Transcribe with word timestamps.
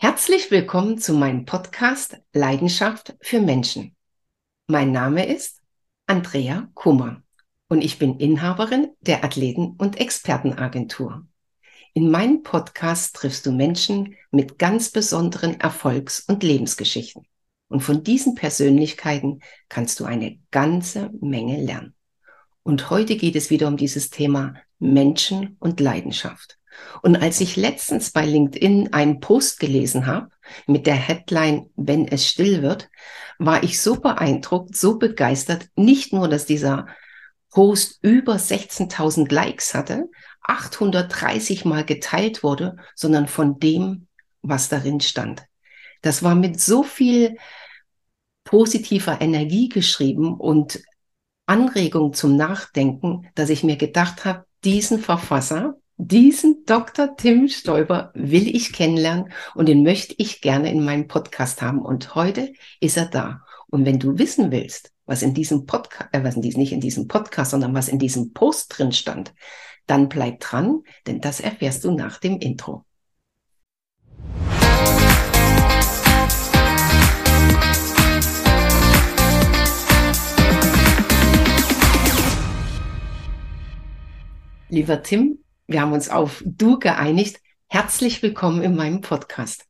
Herzlich 0.00 0.52
willkommen 0.52 0.98
zu 0.98 1.12
meinem 1.12 1.44
Podcast 1.44 2.18
Leidenschaft 2.32 3.16
für 3.20 3.40
Menschen. 3.40 3.96
Mein 4.68 4.92
Name 4.92 5.26
ist 5.26 5.60
Andrea 6.06 6.70
Kummer 6.74 7.24
und 7.68 7.82
ich 7.82 7.98
bin 7.98 8.20
Inhaberin 8.20 8.90
der 9.00 9.24
Athleten- 9.24 9.74
und 9.76 9.98
Expertenagentur. 9.98 11.26
In 11.94 12.12
meinem 12.12 12.44
Podcast 12.44 13.16
triffst 13.16 13.44
du 13.44 13.50
Menschen 13.50 14.14
mit 14.30 14.56
ganz 14.56 14.90
besonderen 14.90 15.58
Erfolgs- 15.58 16.20
und 16.20 16.44
Lebensgeschichten. 16.44 17.26
Und 17.66 17.80
von 17.80 18.04
diesen 18.04 18.36
Persönlichkeiten 18.36 19.40
kannst 19.68 19.98
du 19.98 20.04
eine 20.04 20.38
ganze 20.52 21.10
Menge 21.20 21.60
lernen. 21.60 21.96
Und 22.62 22.88
heute 22.90 23.16
geht 23.16 23.34
es 23.34 23.50
wieder 23.50 23.66
um 23.66 23.76
dieses 23.76 24.10
Thema 24.10 24.54
Menschen 24.78 25.56
und 25.58 25.80
Leidenschaft. 25.80 26.57
Und 27.02 27.16
als 27.16 27.40
ich 27.40 27.56
letztens 27.56 28.10
bei 28.10 28.24
LinkedIn 28.24 28.92
einen 28.92 29.20
Post 29.20 29.60
gelesen 29.60 30.06
habe 30.06 30.28
mit 30.66 30.86
der 30.86 30.94
Headline 30.94 31.70
Wenn 31.76 32.08
es 32.08 32.26
still 32.26 32.62
wird, 32.62 32.88
war 33.38 33.62
ich 33.62 33.80
so 33.80 34.00
beeindruckt, 34.00 34.76
so 34.76 34.98
begeistert, 34.98 35.68
nicht 35.76 36.12
nur, 36.12 36.28
dass 36.28 36.46
dieser 36.46 36.86
Post 37.50 37.98
über 38.02 38.34
16.000 38.34 39.32
Likes 39.32 39.74
hatte, 39.74 40.08
830 40.42 41.64
mal 41.64 41.84
geteilt 41.84 42.42
wurde, 42.42 42.76
sondern 42.94 43.28
von 43.28 43.58
dem, 43.58 44.06
was 44.42 44.68
darin 44.68 45.00
stand. 45.00 45.42
Das 46.02 46.22
war 46.22 46.34
mit 46.34 46.60
so 46.60 46.82
viel 46.82 47.36
positiver 48.44 49.20
Energie 49.20 49.68
geschrieben 49.68 50.34
und 50.34 50.82
Anregung 51.46 52.12
zum 52.12 52.36
Nachdenken, 52.36 53.28
dass 53.34 53.50
ich 53.50 53.62
mir 53.62 53.76
gedacht 53.76 54.24
habe, 54.24 54.44
diesen 54.64 54.98
Verfasser, 54.98 55.76
diesen 56.00 56.64
Dr. 56.64 57.16
Tim 57.16 57.48
Stoiber 57.48 58.12
will 58.14 58.54
ich 58.54 58.72
kennenlernen 58.72 59.32
und 59.56 59.66
den 59.66 59.82
möchte 59.82 60.14
ich 60.16 60.40
gerne 60.40 60.70
in 60.70 60.84
meinem 60.84 61.08
Podcast 61.08 61.60
haben. 61.60 61.82
Und 61.82 62.14
heute 62.14 62.52
ist 62.80 62.96
er 62.96 63.06
da. 63.06 63.44
Und 63.66 63.84
wenn 63.84 63.98
du 63.98 64.16
wissen 64.16 64.52
willst, 64.52 64.92
was 65.06 65.22
in 65.22 65.34
diesem 65.34 65.66
Podcast, 65.66 66.08
äh, 66.12 66.22
was 66.22 66.36
in 66.36 66.42
diesem, 66.42 66.60
nicht 66.60 66.72
in 66.72 66.80
diesem 66.80 67.08
Podcast, 67.08 67.50
sondern 67.50 67.74
was 67.74 67.88
in 67.88 67.98
diesem 67.98 68.32
Post 68.32 68.78
drin 68.78 68.92
stand, 68.92 69.34
dann 69.86 70.08
bleib 70.08 70.38
dran, 70.38 70.82
denn 71.08 71.20
das 71.20 71.40
erfährst 71.40 71.84
du 71.84 71.90
nach 71.90 72.18
dem 72.18 72.38
Intro. 72.38 72.84
Lieber 84.70 85.02
Tim, 85.02 85.38
wir 85.68 85.82
haben 85.82 85.92
uns 85.92 86.08
auf 86.08 86.42
Du 86.46 86.78
geeinigt. 86.78 87.40
Herzlich 87.68 88.22
willkommen 88.22 88.62
in 88.62 88.74
meinem 88.74 89.02
Podcast. 89.02 89.66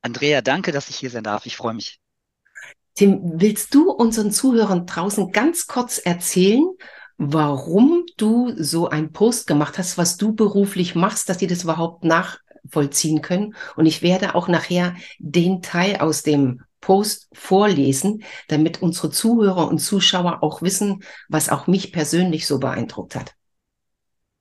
Andrea, 0.00 0.40
danke, 0.40 0.72
dass 0.72 0.88
ich 0.88 0.96
hier 0.96 1.10
sein 1.10 1.22
darf. 1.22 1.44
Ich 1.44 1.56
freue 1.56 1.74
mich. 1.74 2.00
Tim, 2.94 3.20
willst 3.22 3.74
du 3.74 3.90
unseren 3.90 4.32
Zuhörern 4.32 4.86
draußen 4.86 5.32
ganz 5.32 5.66
kurz 5.66 5.98
erzählen, 5.98 6.64
warum 7.18 8.06
du 8.16 8.54
so 8.56 8.88
einen 8.88 9.12
Post 9.12 9.46
gemacht 9.46 9.76
hast, 9.76 9.98
was 9.98 10.16
du 10.16 10.34
beruflich 10.34 10.94
machst, 10.94 11.28
dass 11.28 11.36
die 11.36 11.46
das 11.46 11.64
überhaupt 11.64 12.04
nachvollziehen 12.04 13.20
können? 13.20 13.54
Und 13.76 13.84
ich 13.84 14.00
werde 14.00 14.34
auch 14.34 14.48
nachher 14.48 14.96
den 15.18 15.60
Teil 15.60 15.96
aus 15.98 16.22
dem 16.22 16.62
Post 16.80 17.28
vorlesen, 17.34 18.24
damit 18.48 18.80
unsere 18.80 19.10
Zuhörer 19.10 19.68
und 19.68 19.78
Zuschauer 19.78 20.42
auch 20.42 20.62
wissen, 20.62 21.02
was 21.28 21.50
auch 21.50 21.66
mich 21.66 21.92
persönlich 21.92 22.46
so 22.46 22.58
beeindruckt 22.58 23.14
hat. 23.14 23.34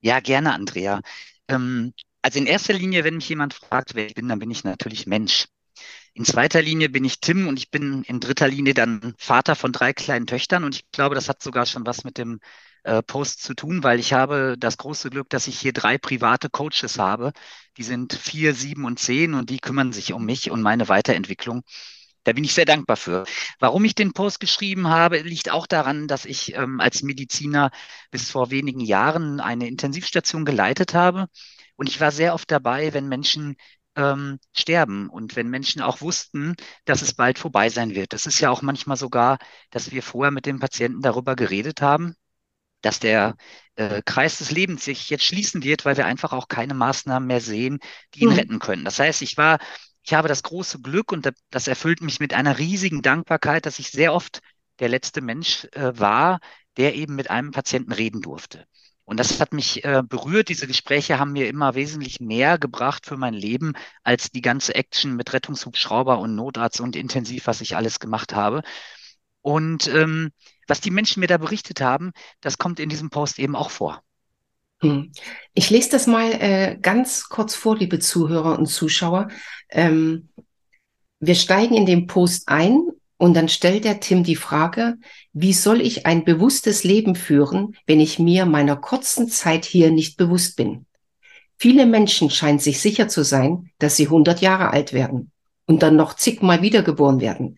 Ja, 0.04 0.20
gerne, 0.20 0.54
Andrea. 0.54 1.02
Ähm, 1.48 1.94
also 2.22 2.40
in 2.40 2.46
erster 2.46 2.74
Linie, 2.74 3.04
wenn 3.04 3.16
mich 3.16 3.30
jemand 3.30 3.54
fragt, 3.54 3.96
wer 3.96 4.06
ich 4.08 4.16
bin, 4.16 4.28
dann 4.28 4.40
bin 4.40 4.52
ich 4.52 4.64
natürlich 4.64 5.08
Mensch. 5.08 5.48
In 6.14 6.26
zweiter 6.26 6.62
Linie 6.62 6.90
bin 6.90 7.06
ich 7.06 7.20
Tim 7.22 7.48
und 7.48 7.58
ich 7.60 7.72
bin 7.72 8.04
in 8.04 8.20
dritter 8.20 8.48
Linie 8.48 8.74
dann 8.76 9.16
Vater 9.20 9.56
von 9.56 9.72
drei 9.74 9.94
kleinen 9.94 10.28
Töchtern 10.28 10.64
und 10.66 10.76
ich 10.76 10.92
glaube, 10.92 11.16
das 11.16 11.30
hat 11.30 11.44
sogar 11.44 11.66
schon 11.68 11.86
was 11.88 12.04
mit 12.06 12.18
dem 12.20 12.40
äh, 12.84 13.04
Post 13.04 13.44
zu 13.44 13.56
tun, 13.56 13.84
weil 13.84 14.00
ich 14.00 14.14
habe 14.14 14.56
das 14.60 14.78
große 14.78 15.10
Glück, 15.12 15.30
dass 15.30 15.48
ich 15.48 15.60
hier 15.60 15.74
drei 15.74 15.98
private 16.00 16.50
Coaches 16.50 17.00
habe. 17.00 17.34
Die 17.78 17.84
sind 17.84 18.14
vier, 18.14 18.56
sieben 18.56 18.86
und 18.86 19.00
zehn 19.00 19.34
und 19.36 19.50
die 19.52 19.60
kümmern 19.60 19.94
sich 19.94 20.14
um 20.14 20.26
mich 20.26 20.52
und 20.52 20.62
meine 20.64 20.90
Weiterentwicklung. 20.90 21.64
Da 22.24 22.34
bin 22.34 22.44
ich 22.44 22.54
sehr 22.54 22.66
dankbar 22.66 22.98
für. 22.98 23.26
Warum 23.60 23.84
ich 23.86 23.96
den 23.96 24.14
Post 24.14 24.40
geschrieben 24.40 24.88
habe, 24.88 25.20
liegt 25.20 25.52
auch 25.52 25.68
daran, 25.68 26.08
dass 26.08 26.26
ich 26.26 26.56
ähm, 26.56 26.80
als 26.80 27.04
Mediziner 27.04 27.72
bis 28.12 28.32
vor 28.32 28.50
wenigen 28.50 28.80
Jahren 28.80 29.40
eine 29.40 29.68
Intensivstation 29.68 30.46
geleitet 30.46 30.94
habe. 30.94 31.28
Und 31.76 31.90
ich 31.90 32.00
war 32.00 32.12
sehr 32.12 32.34
oft 32.34 32.50
dabei, 32.50 32.94
wenn 32.94 33.10
Menschen 33.10 33.56
ähm, 33.96 34.40
sterben 34.54 35.10
und 35.10 35.36
wenn 35.36 35.50
Menschen 35.50 35.82
auch 35.82 36.02
wussten, 36.02 36.56
dass 36.86 37.02
es 37.02 37.14
bald 37.14 37.40
vorbei 37.40 37.70
sein 37.70 37.94
wird. 37.96 38.14
Das 38.14 38.26
ist 38.26 38.40
ja 38.40 38.50
auch 38.50 38.62
manchmal 38.62 38.98
sogar, 38.98 39.38
dass 39.70 39.92
wir 39.92 40.02
vorher 40.04 40.32
mit 40.32 40.46
dem 40.46 40.60
Patienten 40.60 41.02
darüber 41.02 41.36
geredet 41.36 41.82
haben, 41.82 42.16
dass 42.82 43.00
der 43.00 43.36
äh, 43.76 44.02
Kreis 44.06 44.40
des 44.40 44.52
Lebens 44.52 44.86
sich 44.86 45.10
jetzt 45.10 45.24
schließen 45.26 45.64
wird, 45.64 45.86
weil 45.86 45.98
wir 45.98 46.06
einfach 46.06 46.34
auch 46.34 46.48
keine 46.48 46.74
Maßnahmen 46.74 47.28
mehr 47.28 47.42
sehen, 47.42 47.80
die 48.14 48.22
ihn 48.22 48.30
mhm. 48.30 48.36
retten 48.36 48.60
können. 48.60 48.86
Das 48.86 49.00
heißt, 49.00 49.22
ich 49.22 49.38
war 49.38 49.60
ich 50.04 50.14
habe 50.14 50.28
das 50.28 50.44
große 50.44 50.82
Glück 50.82 51.12
und 51.12 51.32
das 51.50 51.68
erfüllt 51.68 52.02
mich 52.02 52.20
mit 52.20 52.34
einer 52.34 52.58
riesigen 52.58 53.02
Dankbarkeit, 53.02 53.66
dass 53.66 53.80
ich 53.80 53.90
sehr 53.90 54.14
oft 54.14 54.40
der 54.80 54.90
letzte 54.90 55.22
Mensch 55.22 55.66
äh, 55.74 55.98
war, 55.98 56.40
der 56.78 56.96
eben 56.96 57.16
mit 57.16 57.30
einem 57.30 57.52
Patienten 57.52 57.92
reden 57.94 58.22
durfte. 58.22 58.66
Und 59.06 59.20
das 59.20 59.40
hat 59.40 59.54
mich 59.54 59.84
äh, 59.84 60.02
berührt. 60.08 60.50
Diese 60.50 60.68
Gespräche 60.68 61.20
haben 61.20 61.34
mir 61.34 61.48
immer 61.48 61.76
wesentlich 61.76 62.20
mehr 62.20 62.58
gebracht 62.58 63.06
für 63.06 63.18
mein 63.18 63.34
Leben 63.34 63.74
als 64.04 64.32
die 64.32 64.42
ganze 64.42 64.76
Action 64.76 65.16
mit 65.16 65.34
Rettungshubschrauber 65.34 66.20
und 66.20 66.36
Notarzt 66.36 66.80
und 66.82 66.96
Intensiv, 66.96 67.48
was 67.48 67.62
ich 67.62 67.76
alles 67.76 68.00
gemacht 68.00 68.34
habe. 68.34 68.62
Und 69.42 69.88
ähm, 69.88 70.32
was 70.68 70.82
die 70.82 70.92
Menschen 70.92 71.20
mir 71.20 71.28
da 71.28 71.38
berichtet 71.38 71.82
haben, 71.82 72.12
das 72.42 72.58
kommt 72.58 72.80
in 72.80 72.90
diesem 72.90 73.10
Post 73.10 73.40
eben 73.40 73.56
auch 73.56 73.72
vor. 73.72 74.02
Hm. 74.84 75.12
Ich 75.54 75.70
lese 75.70 75.90
das 75.92 76.08
mal 76.08 76.32
äh, 76.32 76.78
ganz 76.82 77.30
kurz 77.30 77.56
vor, 77.56 77.78
liebe 77.78 78.00
Zuhörer 78.00 78.58
und 78.60 78.68
Zuschauer. 78.68 79.30
Ähm, 79.70 80.30
wir 81.20 81.36
steigen 81.36 81.76
in 81.76 81.86
den 81.86 82.06
Post 82.06 82.50
ein 82.50 82.82
und 83.18 83.34
dann 83.36 83.48
stellt 83.48 83.86
der 83.86 84.02
Tim 84.02 84.24
die 84.24 84.36
Frage, 84.36 84.96
wie 85.32 85.54
soll 85.54 85.80
ich 85.80 86.06
ein 86.06 86.26
bewusstes 86.26 86.84
Leben 86.84 87.16
führen, 87.16 87.78
wenn 87.88 88.02
ich 88.02 88.20
mir 88.20 88.46
meiner 88.46 88.76
kurzen 88.76 89.30
Zeit 89.30 89.64
hier 89.64 89.90
nicht 89.92 90.18
bewusst 90.18 90.58
bin? 90.58 90.86
Viele 91.58 91.86
Menschen 91.86 92.30
scheinen 92.30 92.60
sich 92.60 92.82
sicher 92.82 93.08
zu 93.08 93.24
sein, 93.24 93.70
dass 93.80 93.96
sie 93.96 94.08
100 94.08 94.42
Jahre 94.42 94.72
alt 94.72 94.92
werden 94.92 95.32
und 95.66 95.82
dann 95.82 95.96
noch 95.96 96.16
zigmal 96.16 96.62
wiedergeboren 96.62 97.22
werden. 97.22 97.58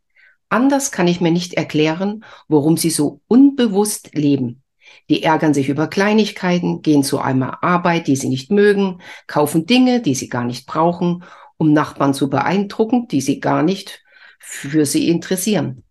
Anders 0.49 0.91
kann 0.91 1.07
ich 1.07 1.21
mir 1.21 1.31
nicht 1.31 1.55
erklären, 1.55 2.23
warum 2.47 2.77
sie 2.77 2.91
so 2.91 3.21
unbewusst 3.27 4.13
leben. 4.13 4.61
Die 5.09 5.23
ärgern 5.23 5.53
sich 5.53 5.69
über 5.69 5.87
Kleinigkeiten, 5.87 6.81
gehen 6.81 7.03
zu 7.03 7.19
einer 7.19 7.63
Arbeit, 7.63 8.07
die 8.07 8.15
sie 8.15 8.29
nicht 8.29 8.51
mögen, 8.51 9.01
kaufen 9.27 9.65
Dinge, 9.65 10.01
die 10.01 10.15
sie 10.15 10.29
gar 10.29 10.43
nicht 10.43 10.65
brauchen, 10.65 11.23
um 11.57 11.73
Nachbarn 11.73 12.13
zu 12.13 12.29
beeindrucken, 12.29 13.07
die 13.07 13.21
sie 13.21 13.39
gar 13.39 13.63
nicht 13.63 14.03
für 14.39 14.85
sie 14.85 15.09
interessieren. 15.09 15.83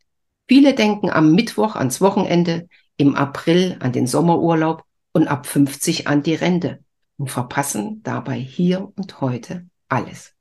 Viele 0.48 0.74
denken 0.74 1.10
am 1.10 1.32
Mittwoch 1.32 1.76
ans 1.76 2.00
Wochenende, 2.00 2.68
im 2.96 3.14
April 3.14 3.76
an 3.80 3.92
den 3.92 4.06
Sommerurlaub 4.06 4.84
und 5.12 5.28
ab 5.28 5.46
50 5.46 6.06
an 6.06 6.22
die 6.22 6.34
Rente 6.34 6.80
und 7.16 7.30
verpassen 7.30 8.02
dabei 8.02 8.36
hier 8.36 8.92
und 8.96 9.20
heute 9.20 9.66
alles. 9.88 10.34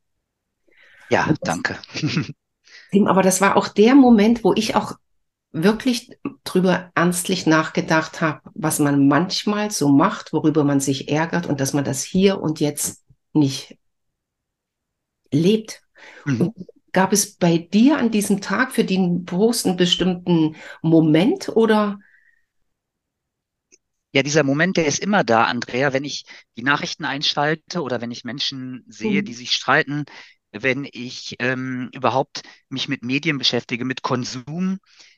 Ja, 1.09 1.27
das, 1.27 1.39
danke. 1.41 1.77
aber 3.05 3.21
das 3.21 3.41
war 3.41 3.55
auch 3.55 3.67
der 3.67 3.95
Moment, 3.95 4.43
wo 4.43 4.53
ich 4.53 4.75
auch 4.75 4.93
wirklich 5.53 6.09
drüber 6.43 6.91
ernstlich 6.95 7.45
nachgedacht 7.45 8.21
habe, 8.21 8.41
was 8.55 8.79
man 8.79 9.07
manchmal 9.07 9.71
so 9.71 9.87
macht, 9.87 10.33
worüber 10.33 10.63
man 10.63 10.79
sich 10.79 11.09
ärgert 11.09 11.45
und 11.45 11.61
dass 11.61 11.73
man 11.73 11.85
das 11.85 12.03
hier 12.03 12.41
und 12.41 12.59
jetzt 12.59 13.03
nicht 13.33 13.77
lebt. 15.31 15.81
Mhm. 16.25 16.53
gab 16.91 17.13
es 17.13 17.35
bei 17.35 17.57
dir 17.57 17.97
an 17.97 18.11
diesem 18.11 18.41
Tag 18.41 18.71
für 18.71 18.83
den 18.83 19.25
Post 19.25 19.65
einen 19.65 19.77
bestimmten 19.77 20.55
Moment 20.81 21.49
oder? 21.49 21.99
Ja, 24.11 24.21
dieser 24.21 24.43
Moment, 24.43 24.77
der 24.77 24.85
ist 24.85 24.99
immer 24.99 25.23
da, 25.23 25.45
Andrea, 25.45 25.91
wenn 25.93 26.03
ich 26.03 26.25
die 26.55 26.61
Nachrichten 26.61 27.03
einschalte 27.03 27.81
oder 27.81 27.99
wenn 27.99 28.11
ich 28.11 28.23
Menschen 28.23 28.83
sehe, 28.87 29.21
mhm. 29.21 29.25
die 29.25 29.33
sich 29.33 29.51
streiten, 29.51 30.05
wenn 30.51 30.87
ich 30.91 31.35
ähm, 31.39 31.89
überhaupt 31.93 32.43
mich 32.69 32.87
mit 32.87 33.03
Medien 33.03 33.39
beschäftige, 33.39 33.85
mit 33.85 34.03
Konsum, 34.03 34.77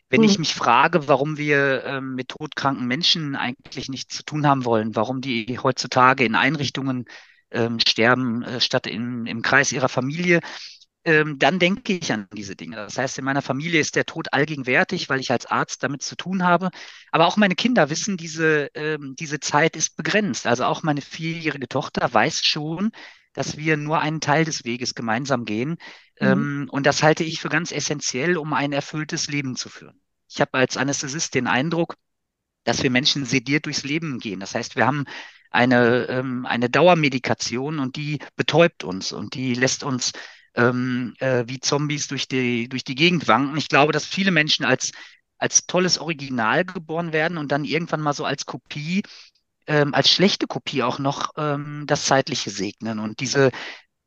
wenn 0.10 0.24
ich 0.24 0.34
hm. 0.34 0.42
mich 0.42 0.54
frage, 0.54 1.08
warum 1.08 1.38
wir 1.38 1.84
ähm, 1.86 2.16
mit 2.16 2.30
todkranken 2.30 2.88
Menschen 2.88 3.36
eigentlich 3.36 3.90
nichts 3.90 4.18
zu 4.18 4.24
tun 4.24 4.48
haben 4.48 4.66
wollen, 4.66 4.96
warum 4.96 5.22
die 5.22 5.60
heutzutage 5.60 6.26
in 6.26 6.36
Einrichtungen 6.36 7.06
ähm, 7.52 7.80
sterben, 7.80 8.44
äh, 8.44 8.62
statt 8.62 8.88
in, 8.88 9.26
im 9.26 9.42
Kreis 9.42 9.72
ihrer 9.72 9.90
Familie, 9.90 10.42
ähm, 11.06 11.38
dann 11.38 11.60
denke 11.60 11.94
ich 11.94 12.12
an 12.12 12.28
diese 12.34 12.56
Dinge. 12.56 12.78
Das 12.78 12.98
heißt, 12.98 13.20
in 13.20 13.26
meiner 13.26 13.44
Familie 13.44 13.80
ist 13.80 13.96
der 13.96 14.06
Tod 14.06 14.34
allgegenwärtig, 14.34 15.08
weil 15.08 15.20
ich 15.20 15.32
als 15.32 15.46
Arzt 15.46 15.84
damit 15.84 16.02
zu 16.02 16.16
tun 16.16 16.44
habe. 16.44 16.72
Aber 17.12 17.28
auch 17.28 17.38
meine 17.38 17.56
Kinder 17.56 17.90
wissen, 17.92 18.18
diese, 18.18 18.70
ähm, 18.74 19.16
diese 19.20 19.40
Zeit 19.40 19.76
ist 19.76 19.96
begrenzt. 19.98 20.48
Also 20.48 20.66
auch 20.66 20.82
meine 20.82 21.02
vierjährige 21.02 21.68
Tochter 21.68 22.12
weiß 22.12 22.44
schon, 22.44 22.92
dass 23.36 23.58
wir 23.58 23.78
nur 23.78 24.00
einen 24.00 24.22
Teil 24.22 24.46
des 24.46 24.66
Weges 24.66 24.96
gemeinsam 24.96 25.46
gehen. 25.46 25.78
Mhm. 26.20 26.28
Ähm, 26.28 26.68
und 26.72 26.86
das 26.86 27.04
halte 27.04 27.24
ich 27.24 27.40
für 27.40 27.50
ganz 27.50 27.72
essentiell, 27.72 28.38
um 28.38 28.54
ein 28.54 28.72
erfülltes 28.72 29.28
Leben 29.28 29.56
zu 29.56 29.70
führen. 29.70 30.00
Ich 30.28 30.42
habe 30.42 30.58
als 30.58 30.78
Anästhesist 30.78 31.36
den 31.36 31.48
Eindruck, 31.48 31.96
dass 32.64 32.82
wir 32.82 32.90
Menschen 32.90 33.26
sediert 33.26 33.68
durchs 33.68 33.84
Leben 33.84 34.18
gehen. 34.18 34.40
Das 34.40 34.56
heißt, 34.56 34.76
wir 34.76 34.88
haben 34.88 35.06
eine, 35.52 36.08
ähm, 36.10 36.46
eine 36.46 36.70
Dauermedikation 36.70 37.80
und 37.80 37.96
die 37.96 38.20
betäubt 38.36 38.84
uns 38.84 39.12
und 39.12 39.36
die 39.36 39.54
lässt 39.54 39.84
uns 39.84 40.12
ähm, 40.56 41.14
äh, 41.20 41.44
wie 41.48 41.60
Zombies 41.60 42.08
durch 42.08 42.28
die, 42.28 42.68
durch 42.68 42.84
die 42.84 42.96
Gegend 42.96 43.28
wanken. 43.28 43.58
Ich 43.58 43.70
glaube, 43.70 43.94
dass 43.94 44.06
viele 44.06 44.32
Menschen 44.32 44.66
als, 44.66 44.92
als 45.38 45.68
tolles 45.68 45.98
Original 45.98 46.66
geboren 46.66 47.14
werden 47.14 47.38
und 47.38 47.52
dann 47.52 47.66
irgendwann 47.66 48.02
mal 48.02 48.14
so 48.14 48.26
als 48.26 48.46
Kopie, 48.46 49.04
ähm, 49.68 49.94
als 49.94 50.10
schlechte 50.10 50.48
Kopie 50.48 50.84
auch 50.84 51.00
noch 51.00 51.32
ähm, 51.38 51.84
das 51.88 52.06
Zeitliche 52.06 52.50
segnen. 52.50 53.00
Und 53.00 53.20
diese 53.20 53.52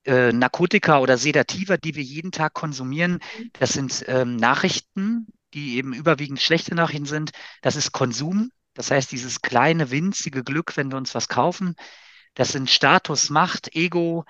äh, 0.05 0.33
Narkotika 0.33 1.01
oder 1.01 1.19
Sedativa, 1.19 1.77
die 1.77 1.95
wir 1.95 2.03
jeden 2.03 2.33
Tag 2.33 2.55
konsumieren, 2.55 3.19
das 3.55 3.73
sind 3.73 4.05
ähm, 4.09 4.37
Nachrichten, 4.37 5.27
die 5.55 5.77
eben 5.77 5.93
überwiegend 5.93 6.41
schlechte 6.41 6.75
Nachrichten 6.75 7.07
sind. 7.07 7.31
Das 7.63 7.77
ist 7.77 7.93
Konsum, 7.93 8.51
das 8.75 8.91
heißt 8.91 9.11
dieses 9.13 9.41
kleine, 9.41 9.91
winzige 9.91 10.45
Glück, 10.45 10.77
wenn 10.77 10.91
wir 10.91 10.99
uns 10.99 11.15
was 11.15 11.29
kaufen. 11.29 11.75
Das 12.35 12.53
sind 12.53 12.71
Status, 12.71 13.31
Macht, 13.31 13.75
Ego, 13.75 14.25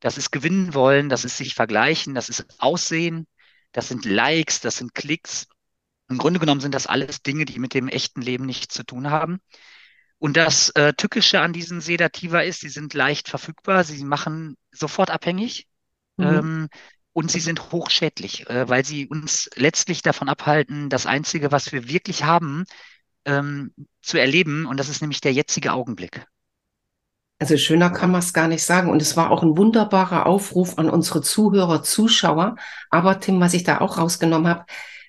das 0.00 0.16
ist 0.16 0.30
gewinnen 0.30 0.72
wollen, 0.74 1.08
das 1.08 1.24
ist 1.24 1.36
sich 1.36 1.54
vergleichen, 1.54 2.14
das 2.14 2.28
ist 2.28 2.46
Aussehen, 2.58 3.26
das 3.72 3.88
sind 3.88 4.04
Likes, 4.04 4.60
das 4.60 4.76
sind 4.76 4.94
Klicks. 4.94 5.46
Im 6.08 6.18
Grunde 6.18 6.40
genommen 6.40 6.60
sind 6.60 6.74
das 6.74 6.86
alles 6.86 7.22
Dinge, 7.22 7.44
die 7.44 7.58
mit 7.58 7.74
dem 7.74 7.88
echten 7.88 8.22
Leben 8.22 8.46
nichts 8.46 8.74
zu 8.74 8.82
tun 8.84 9.10
haben. 9.10 9.40
Und 10.20 10.36
das 10.36 10.68
äh, 10.70 10.92
Tückische 10.92 11.40
an 11.40 11.54
diesen 11.54 11.80
Sedativa 11.80 12.40
ist, 12.40 12.60
sie 12.60 12.68
sind 12.68 12.92
leicht 12.92 13.28
verfügbar, 13.28 13.84
sie 13.84 14.04
machen 14.04 14.58
sofort 14.70 15.10
abhängig 15.10 15.66
mhm. 16.18 16.26
ähm, 16.26 16.68
und 17.14 17.30
sie 17.30 17.40
sind 17.40 17.72
hochschädlich, 17.72 18.48
äh, 18.50 18.68
weil 18.68 18.84
sie 18.84 19.08
uns 19.08 19.48
letztlich 19.56 20.02
davon 20.02 20.28
abhalten, 20.28 20.90
das 20.90 21.06
Einzige, 21.06 21.52
was 21.52 21.72
wir 21.72 21.88
wirklich 21.88 22.22
haben, 22.22 22.66
ähm, 23.24 23.72
zu 24.02 24.18
erleben. 24.18 24.66
Und 24.66 24.78
das 24.78 24.90
ist 24.90 25.00
nämlich 25.00 25.22
der 25.22 25.32
jetzige 25.32 25.72
Augenblick. 25.72 26.26
Also 27.38 27.56
schöner 27.56 27.88
kann 27.88 28.10
man 28.10 28.20
es 28.20 28.34
gar 28.34 28.46
nicht 28.46 28.62
sagen. 28.62 28.90
Und 28.90 29.00
es 29.00 29.16
war 29.16 29.30
auch 29.30 29.42
ein 29.42 29.56
wunderbarer 29.56 30.26
Aufruf 30.26 30.76
an 30.76 30.90
unsere 30.90 31.22
Zuhörer, 31.22 31.82
Zuschauer. 31.82 32.56
Aber 32.90 33.20
Tim, 33.20 33.40
was 33.40 33.54
ich 33.54 33.64
da 33.64 33.80
auch 33.80 33.96
rausgenommen 33.96 34.48
habe, 34.48 34.66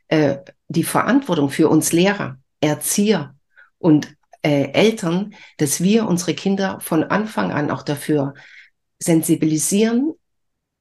äh, 0.08 0.38
die 0.70 0.86
Verantwortung 0.86 1.50
für 1.50 1.68
uns 1.68 1.92
Lehrer, 1.92 2.38
Erzieher 2.62 3.36
und 3.78 4.16
äh, 4.42 4.72
Eltern, 4.72 5.34
dass 5.58 5.82
wir 5.82 6.08
unsere 6.08 6.34
Kinder 6.34 6.80
von 6.82 7.04
Anfang 7.04 7.52
an 7.52 7.72
auch 7.72 7.84
dafür 7.84 8.34
sensibilisieren 9.00 10.14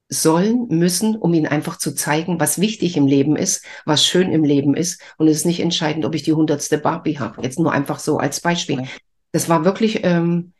sollen, 0.08 0.66
müssen, 0.68 1.16
um 1.16 1.32
ihnen 1.32 1.46
einfach 1.46 1.78
zu 1.78 1.94
zeigen, 1.94 2.40
was 2.40 2.60
wichtig 2.60 2.96
im 2.96 3.06
Leben 3.06 3.36
ist, 3.36 3.64
was 3.84 4.04
schön 4.04 4.32
im 4.32 4.42
Leben 4.42 4.74
ist. 4.74 5.00
Und 5.18 5.28
es 5.28 5.38
ist 5.38 5.46
nicht 5.46 5.60
entscheidend, 5.60 6.04
ob 6.04 6.14
ich 6.14 6.24
die 6.24 6.32
hundertste 6.32 6.78
Barbie 6.78 7.18
habe. 7.18 7.42
Jetzt 7.42 7.58
nur 7.58 7.72
einfach 7.72 8.00
so 8.00 8.18
als 8.18 8.40
Beispiel. 8.40 8.88
Das 9.32 9.48
war 9.48 9.64
wirklich 9.64 10.00
ähm, 10.02 10.52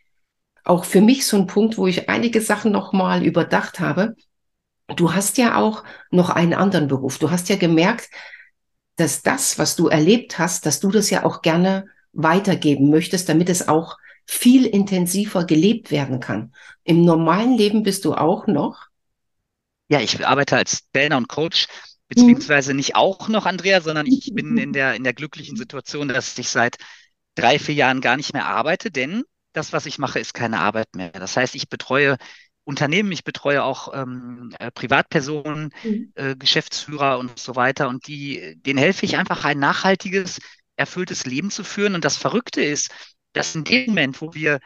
auch 0.65 0.85
für 0.85 1.01
mich 1.01 1.27
so 1.27 1.37
ein 1.37 1.49
Punkt, 1.49 1.79
wo 1.79 1.89
ich 1.89 2.09
einige 2.09 2.41
Sachen 2.41 2.71
nochmal 2.71 3.25
überdacht 3.25 3.81
habe. 3.81 4.15
Du 4.95 5.15
hast 5.15 5.37
ja 5.37 5.57
auch 5.57 5.83
noch 6.11 6.31
einen 6.31 6.55
anderen 6.55 6.87
Beruf. 6.87 7.19
Du 7.19 7.31
hast 7.31 7.49
ja 7.49 7.57
gemerkt, 7.57 8.09
dass 8.97 9.23
das, 9.23 9.59
was 9.59 9.75
du 9.75 9.89
erlebt 9.89 10.39
hast, 10.39 10.65
dass 10.65 10.79
du 10.79 10.91
das 10.91 11.11
ja 11.11 11.25
auch 11.25 11.43
gerne 11.43 11.87
weitergeben 12.13 12.91
möchtest, 12.91 13.29
damit 13.29 13.49
es 13.49 13.69
auch 13.69 13.97
viel 14.27 14.67
intensiver 14.67 15.45
gelebt 15.45 15.91
werden 15.91 16.21
kann. 16.21 16.55
Im 16.85 17.05
normalen 17.05 17.57
Leben 17.57 17.83
bist 17.83 18.05
du 18.05 18.15
auch 18.15 18.47
noch? 18.47 18.87
Ja, 19.89 20.01
ich 20.01 20.25
arbeite 20.25 20.57
als 20.57 20.89
Trainer 20.93 21.17
und 21.17 21.29
Coach, 21.29 21.67
beziehungsweise 22.09 22.75
nicht 22.75 22.95
auch 22.95 23.29
noch, 23.29 23.47
Andrea, 23.47 23.81
sondern 23.81 24.07
ich 24.07 24.31
bin 24.35 24.57
in 24.57 24.73
der, 24.73 24.95
in 24.95 25.05
der 25.05 25.15
glücklichen 25.15 25.57
Situation, 25.57 26.09
dass 26.09 26.39
ich 26.39 26.49
seit 26.49 26.77
drei, 27.35 27.59
vier 27.59 27.75
Jahren 27.75 28.01
gar 28.01 28.17
nicht 28.17 28.33
mehr 28.33 28.47
arbeite, 28.47 28.91
denn 28.91 29.25
das, 29.53 29.73
was 29.73 29.87
ich 29.87 29.99
mache, 29.99 30.21
ist 30.21 30.35
keine 30.35 30.61
Arbeit 30.61 30.95
mehr. 30.95 31.11
Das 31.11 31.37
heißt, 31.37 31.55
ich 31.55 31.69
betreue 31.69 32.17
Unternehmen, 32.65 33.11
ich 33.11 33.25
betreue 33.25 33.65
auch 33.65 33.93
ähm, 33.93 34.55
äh, 34.59 34.71
Privatpersonen, 34.71 35.73
mhm. 35.83 36.13
äh, 36.15 36.37
Geschäftsführer 36.37 37.19
und 37.19 37.39
so 37.39 37.57
weiter. 37.57 37.89
Und 37.89 38.07
die, 38.07 38.57
denen 38.65 38.79
helfe 38.79 39.07
ich 39.07 39.17
einfach 39.17 39.45
ein 39.45 39.59
nachhaltiges, 39.59 40.39
erfülltes 40.81 41.27
Leben 41.27 41.51
zu 41.51 41.63
führen. 41.63 41.95
Und 41.95 42.05
das 42.05 42.17
Verrückte 42.17 42.63
ist, 42.63 42.91
dass 43.33 43.55
in 43.55 43.65
dem 43.65 43.87
Moment, 43.87 44.21
wo 44.21 44.35
wir 44.35 44.59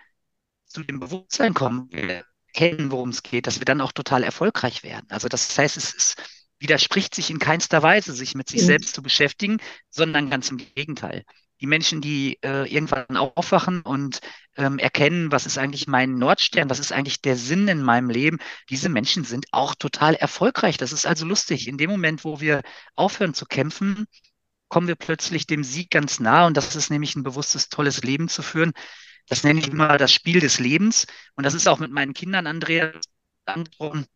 zu 0.65 0.83
dem 0.83 1.01
Bewusstsein 1.01 1.53
kommen, 1.53 1.89
wir 1.91 2.25
kennen, 2.55 2.91
worum 2.91 3.11
es 3.11 3.23
geht, 3.23 3.47
dass 3.47 3.61
wir 3.61 3.67
dann 3.67 3.81
auch 3.81 3.93
total 3.93 4.23
erfolgreich 4.23 4.83
werden. 4.83 5.07
Also 5.11 5.29
das 5.29 5.57
heißt, 5.59 5.77
es, 5.77 5.95
es 5.95 6.15
widerspricht 6.59 7.15
sich 7.15 7.31
in 7.31 7.39
keinster 7.39 7.83
Weise, 7.83 8.15
sich 8.15 8.35
mit 8.35 8.49
sich 8.49 8.63
mhm. 8.63 8.67
selbst 8.67 8.95
zu 8.95 9.03
beschäftigen, 9.03 9.59
sondern 9.91 10.31
ganz 10.31 10.51
im 10.51 10.59
Gegenteil 10.59 11.25
die 11.61 11.67
Menschen, 11.67 12.01
die 12.01 12.39
äh, 12.43 12.71
irgendwann 12.71 13.17
aufwachen 13.17 13.81
und 13.81 14.21
ähm, 14.57 14.79
erkennen, 14.79 15.33
was 15.33 15.47
ist 15.47 15.59
eigentlich 15.59 15.87
mein 15.87 16.17
Nordstern, 16.17 16.69
was 16.69 16.79
ist 16.79 16.93
eigentlich 16.93 17.23
der 17.23 17.37
Sinn 17.37 17.69
in 17.69 17.83
meinem 17.83 18.11
Leben, 18.11 18.39
diese 18.69 18.89
Menschen 18.89 19.25
sind 19.25 19.47
auch 19.53 19.75
total 19.75 20.15
erfolgreich. 20.15 20.77
Das 20.77 20.93
ist 20.93 21.07
also 21.07 21.25
lustig. 21.25 21.69
In 21.69 21.79
dem 21.79 21.91
Moment, 21.91 22.25
wo 22.25 22.41
wir 22.41 22.63
aufhören 22.97 23.33
zu 23.33 23.47
kämpfen, 23.47 24.07
kommen 24.75 24.89
wir 24.89 24.97
plötzlich 24.97 25.47
dem 25.47 25.63
Sieg 25.63 25.89
ganz 25.89 26.19
nah 26.19 26.47
und 26.49 26.57
das 26.57 26.75
ist 26.75 26.91
nämlich 26.91 27.15
ein 27.15 27.23
bewusstes, 27.23 27.69
tolles 27.69 28.03
Leben 28.03 28.29
zu 28.29 28.43
führen. 28.43 28.73
Das 29.29 29.45
nenne 29.45 29.61
ich 29.61 29.69
immer 29.69 29.99
das 29.99 30.13
Spiel 30.13 30.41
des 30.41 30.59
Lebens 30.59 31.07
und 31.37 31.47
das 31.47 31.55
ist 31.55 31.69
auch 31.69 31.79
mit 31.79 31.93
meinen 31.93 32.13
Kindern, 32.13 32.49
Andrea, 32.49 32.91
angesprochen, 33.45 34.07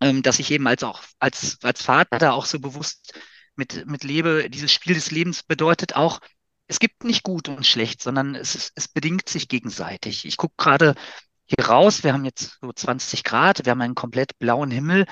ähm, 0.00 0.24
dass 0.24 0.40
ich 0.40 0.50
eben 0.50 0.66
als 0.66 0.82
auch 0.82 1.04
als, 1.20 1.62
als 1.62 1.82
Vater 1.82 2.34
auch 2.34 2.46
so 2.46 2.58
bewusst 2.58 3.14
mit, 3.54 3.86
mit 3.86 4.02
lebe. 4.02 4.50
Dieses 4.50 4.72
Spiel 4.72 4.94
des 4.94 5.12
Lebens 5.12 5.44
bedeutet 5.44 5.94
auch, 5.94 6.18
es 6.66 6.80
gibt 6.80 7.04
nicht 7.04 7.22
gut 7.22 7.48
und 7.48 7.64
schlecht, 7.64 8.02
sondern 8.02 8.34
es, 8.34 8.72
es 8.74 8.88
bedingt 8.88 9.28
sich 9.28 9.46
gegenseitig. 9.46 10.24
Ich 10.24 10.36
gucke 10.36 10.54
gerade 10.56 10.96
hier 11.44 11.64
raus, 11.64 12.02
wir 12.02 12.12
haben 12.12 12.24
jetzt 12.24 12.58
so 12.60 12.72
20 12.72 13.22
Grad, 13.22 13.64
wir 13.64 13.70
haben 13.70 13.80
einen 13.80 13.94
komplett 13.94 14.36
blauen 14.40 14.72
Himmel. 14.72 15.06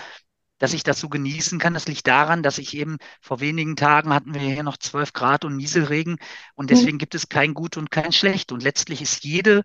Dass 0.61 0.73
ich 0.73 0.85
das 0.85 1.01
so 1.01 1.09
genießen 1.09 1.59
kann, 1.59 1.75
das 1.75 1.89
liegt 1.89 2.07
daran, 2.07 2.45
dass 2.45 2.59
ich 2.59 2.77
eben 2.77 2.99
vor 3.21 3.41
wenigen 3.41 3.75
Tagen 3.75 4.15
hatten 4.15 4.35
wir 4.35 4.41
hier 4.41 4.63
noch 4.63 4.77
12 4.77 5.13
Grad 5.13 5.45
und 5.45 5.57
Nieselregen 5.57 6.19
und 6.55 6.67
mhm. 6.67 6.69
deswegen 6.69 6.99
gibt 6.99 7.17
es 7.17 7.29
kein 7.29 7.53
Gut 7.55 7.77
und 7.77 7.91
kein 7.91 8.13
Schlecht. 8.13 8.53
Und 8.53 8.63
letztlich 8.63 9.03
ist 9.03 9.25
jede 9.25 9.65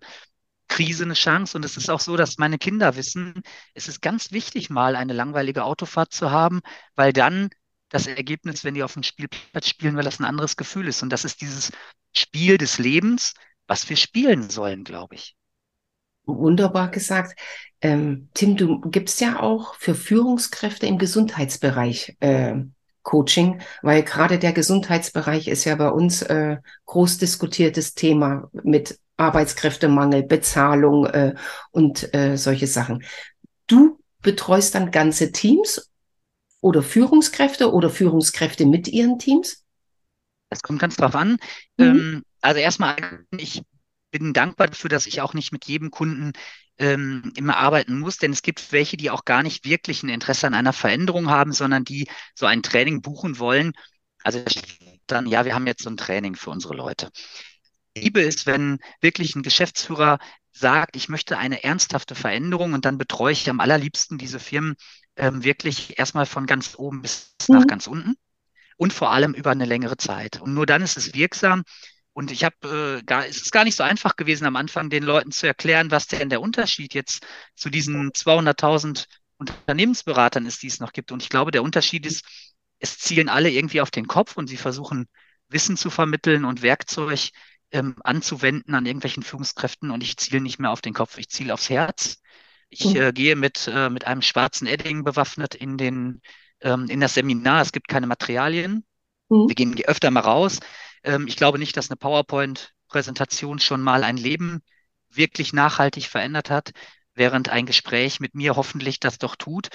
Krise 0.68 1.04
eine 1.04 1.14
Chance. 1.14 1.56
Und 1.56 1.64
es 1.64 1.76
ist 1.76 1.90
auch 1.90 2.00
so, 2.00 2.16
dass 2.16 2.38
meine 2.38 2.58
Kinder 2.58 2.96
wissen, 2.96 3.42
es 3.74 3.88
ist 3.88 4.02
ganz 4.02 4.32
wichtig, 4.32 4.70
mal 4.70 4.96
eine 4.96 5.12
langweilige 5.12 5.64
Autofahrt 5.64 6.12
zu 6.12 6.30
haben, 6.30 6.60
weil 6.94 7.12
dann 7.12 7.50
das 7.88 8.06
Ergebnis, 8.06 8.64
wenn 8.64 8.74
die 8.74 8.82
auf 8.82 8.94
dem 8.94 9.02
Spielplatz 9.02 9.68
spielen, 9.68 9.96
weil 9.96 10.04
das 10.04 10.18
ein 10.18 10.24
anderes 10.24 10.56
Gefühl 10.56 10.88
ist. 10.88 11.02
Und 11.02 11.10
das 11.10 11.24
ist 11.24 11.40
dieses 11.40 11.72
Spiel 12.14 12.58
des 12.58 12.78
Lebens, 12.78 13.34
was 13.66 13.88
wir 13.88 13.96
spielen 13.96 14.50
sollen, 14.50 14.84
glaube 14.84 15.14
ich. 15.14 15.36
Wunderbar 16.26 16.90
gesagt. 16.90 17.38
Ähm, 17.80 18.28
Tim, 18.34 18.56
du 18.56 18.80
gibst 18.80 19.20
ja 19.20 19.40
auch 19.40 19.74
für 19.74 19.94
Führungskräfte 19.94 20.86
im 20.86 20.98
Gesundheitsbereich 20.98 22.16
äh, 22.20 22.56
Coaching, 23.02 23.60
weil 23.82 24.02
gerade 24.02 24.38
der 24.40 24.52
Gesundheitsbereich 24.52 25.46
ist 25.46 25.64
ja 25.64 25.76
bei 25.76 25.88
uns 25.88 26.22
äh, 26.22 26.56
groß 26.86 27.18
diskutiertes 27.18 27.94
Thema 27.94 28.50
mit 28.52 28.98
Arbeitskräftemangel, 29.16 30.24
Bezahlung 30.24 31.06
äh, 31.06 31.34
und 31.70 32.12
äh, 32.12 32.36
solche 32.36 32.66
Sachen. 32.66 33.04
Du 33.68 34.00
betreust 34.22 34.74
dann 34.74 34.90
ganze 34.90 35.30
Teams 35.30 35.88
oder 36.60 36.82
Führungskräfte 36.82 37.72
oder 37.72 37.90
Führungskräfte 37.90 38.66
mit 38.66 38.88
ihren 38.88 39.20
Teams? 39.20 39.64
Das 40.50 40.62
kommt 40.62 40.80
ganz 40.80 40.96
drauf 40.96 41.14
an. 41.14 41.38
Mhm. 41.76 41.84
Ähm, 41.84 42.22
also 42.40 42.60
erstmal, 42.60 42.96
ich 43.36 43.62
bin 44.18 44.32
dankbar 44.32 44.68
dafür, 44.68 44.90
dass 44.90 45.06
ich 45.06 45.20
auch 45.20 45.34
nicht 45.34 45.52
mit 45.52 45.66
jedem 45.66 45.90
Kunden 45.90 46.32
ähm, 46.78 47.32
immer 47.36 47.56
arbeiten 47.56 47.98
muss, 47.98 48.18
denn 48.18 48.32
es 48.32 48.42
gibt 48.42 48.72
welche, 48.72 48.96
die 48.96 49.10
auch 49.10 49.24
gar 49.24 49.42
nicht 49.42 49.64
wirklich 49.64 50.02
ein 50.02 50.08
Interesse 50.08 50.46
an 50.46 50.54
einer 50.54 50.72
Veränderung 50.72 51.30
haben, 51.30 51.52
sondern 51.52 51.84
die 51.84 52.08
so 52.34 52.46
ein 52.46 52.62
Training 52.62 53.02
buchen 53.02 53.38
wollen. 53.38 53.72
Also 54.22 54.42
dann, 55.06 55.26
ja, 55.26 55.44
wir 55.44 55.54
haben 55.54 55.66
jetzt 55.66 55.82
so 55.82 55.90
ein 55.90 55.96
Training 55.96 56.34
für 56.34 56.50
unsere 56.50 56.74
Leute. 56.74 57.10
Liebe 57.96 58.20
ist, 58.20 58.46
wenn 58.46 58.78
wirklich 59.00 59.34
ein 59.36 59.42
Geschäftsführer 59.42 60.18
sagt, 60.52 60.96
ich 60.96 61.08
möchte 61.08 61.38
eine 61.38 61.64
ernsthafte 61.64 62.14
Veränderung 62.14 62.72
und 62.72 62.84
dann 62.84 62.98
betreue 62.98 63.32
ich 63.32 63.48
am 63.48 63.60
allerliebsten 63.60 64.18
diese 64.18 64.38
Firmen 64.38 64.76
ähm, 65.16 65.44
wirklich 65.44 65.98
erstmal 65.98 66.26
von 66.26 66.46
ganz 66.46 66.74
oben 66.78 67.02
bis 67.02 67.34
mhm. 67.48 67.56
nach 67.56 67.66
ganz 67.66 67.86
unten 67.86 68.14
und 68.76 68.92
vor 68.92 69.10
allem 69.10 69.32
über 69.32 69.50
eine 69.50 69.64
längere 69.64 69.96
Zeit. 69.96 70.40
Und 70.40 70.54
nur 70.54 70.66
dann 70.66 70.82
ist 70.82 70.96
es 70.96 71.14
wirksam. 71.14 71.62
Und 72.16 72.30
ich 72.30 72.44
habe, 72.44 73.00
äh, 73.00 73.04
gar, 73.04 73.26
es 73.26 73.42
ist 73.42 73.52
gar 73.52 73.64
nicht 73.64 73.76
so 73.76 73.82
einfach 73.82 74.16
gewesen 74.16 74.46
am 74.46 74.56
Anfang, 74.56 74.88
den 74.88 75.02
Leuten 75.02 75.32
zu 75.32 75.46
erklären, 75.46 75.90
was 75.90 76.06
denn 76.06 76.30
der 76.30 76.40
Unterschied 76.40 76.94
jetzt 76.94 77.26
zu 77.54 77.68
diesen 77.68 78.12
200.000 78.12 79.04
Unternehmensberatern 79.36 80.46
ist, 80.46 80.62
die 80.62 80.68
es 80.68 80.80
noch 80.80 80.94
gibt. 80.94 81.12
Und 81.12 81.22
ich 81.22 81.28
glaube, 81.28 81.50
der 81.50 81.62
Unterschied 81.62 82.06
ist, 82.06 82.24
es 82.78 82.96
zielen 82.96 83.28
alle 83.28 83.50
irgendwie 83.50 83.82
auf 83.82 83.90
den 83.90 84.06
Kopf 84.06 84.38
und 84.38 84.46
sie 84.46 84.56
versuchen 84.56 85.08
Wissen 85.48 85.76
zu 85.76 85.90
vermitteln 85.90 86.46
und 86.46 86.62
Werkzeug 86.62 87.32
ähm, 87.70 87.96
anzuwenden 88.02 88.74
an 88.74 88.86
irgendwelchen 88.86 89.22
Führungskräften. 89.22 89.90
Und 89.90 90.02
ich 90.02 90.16
ziele 90.16 90.40
nicht 90.40 90.58
mehr 90.58 90.70
auf 90.70 90.80
den 90.80 90.94
Kopf, 90.94 91.18
ich 91.18 91.28
ziele 91.28 91.52
aufs 91.52 91.68
Herz. 91.68 92.22
Ich 92.70 92.86
mhm. 92.86 92.96
äh, 92.96 93.12
gehe 93.12 93.36
mit, 93.36 93.68
äh, 93.70 93.90
mit 93.90 94.06
einem 94.06 94.22
schwarzen 94.22 94.66
Edding 94.66 95.04
bewaffnet 95.04 95.54
in 95.54 95.76
den, 95.76 96.22
ähm, 96.62 96.86
in 96.88 97.00
das 97.00 97.12
Seminar. 97.12 97.60
Es 97.60 97.72
gibt 97.72 97.88
keine 97.88 98.06
Materialien. 98.06 98.86
Mhm. 99.28 99.48
Wir 99.48 99.54
gehen 99.54 99.78
öfter 99.84 100.10
mal 100.10 100.20
raus. 100.20 100.60
Ähm, 101.06 101.26
ich 101.26 101.36
glaube 101.36 101.58
nicht, 101.58 101.76
dass 101.76 101.90
eine 101.90 101.96
PowerPoint-Präsentation 101.96 103.58
schon 103.60 103.80
mal 103.82 104.04
ein 104.04 104.18
Leben 104.18 104.60
wirklich 105.10 105.52
nachhaltig 105.54 106.06
verändert 106.08 106.50
hat, 106.50 106.72
während 107.14 107.48
ein 107.48 107.64
Gespräch 107.66 108.20
mit 108.20 108.34
mir 108.34 108.56
hoffentlich 108.56 109.00
das 109.00 109.18
doch 109.18 109.36
tut. 109.36 109.68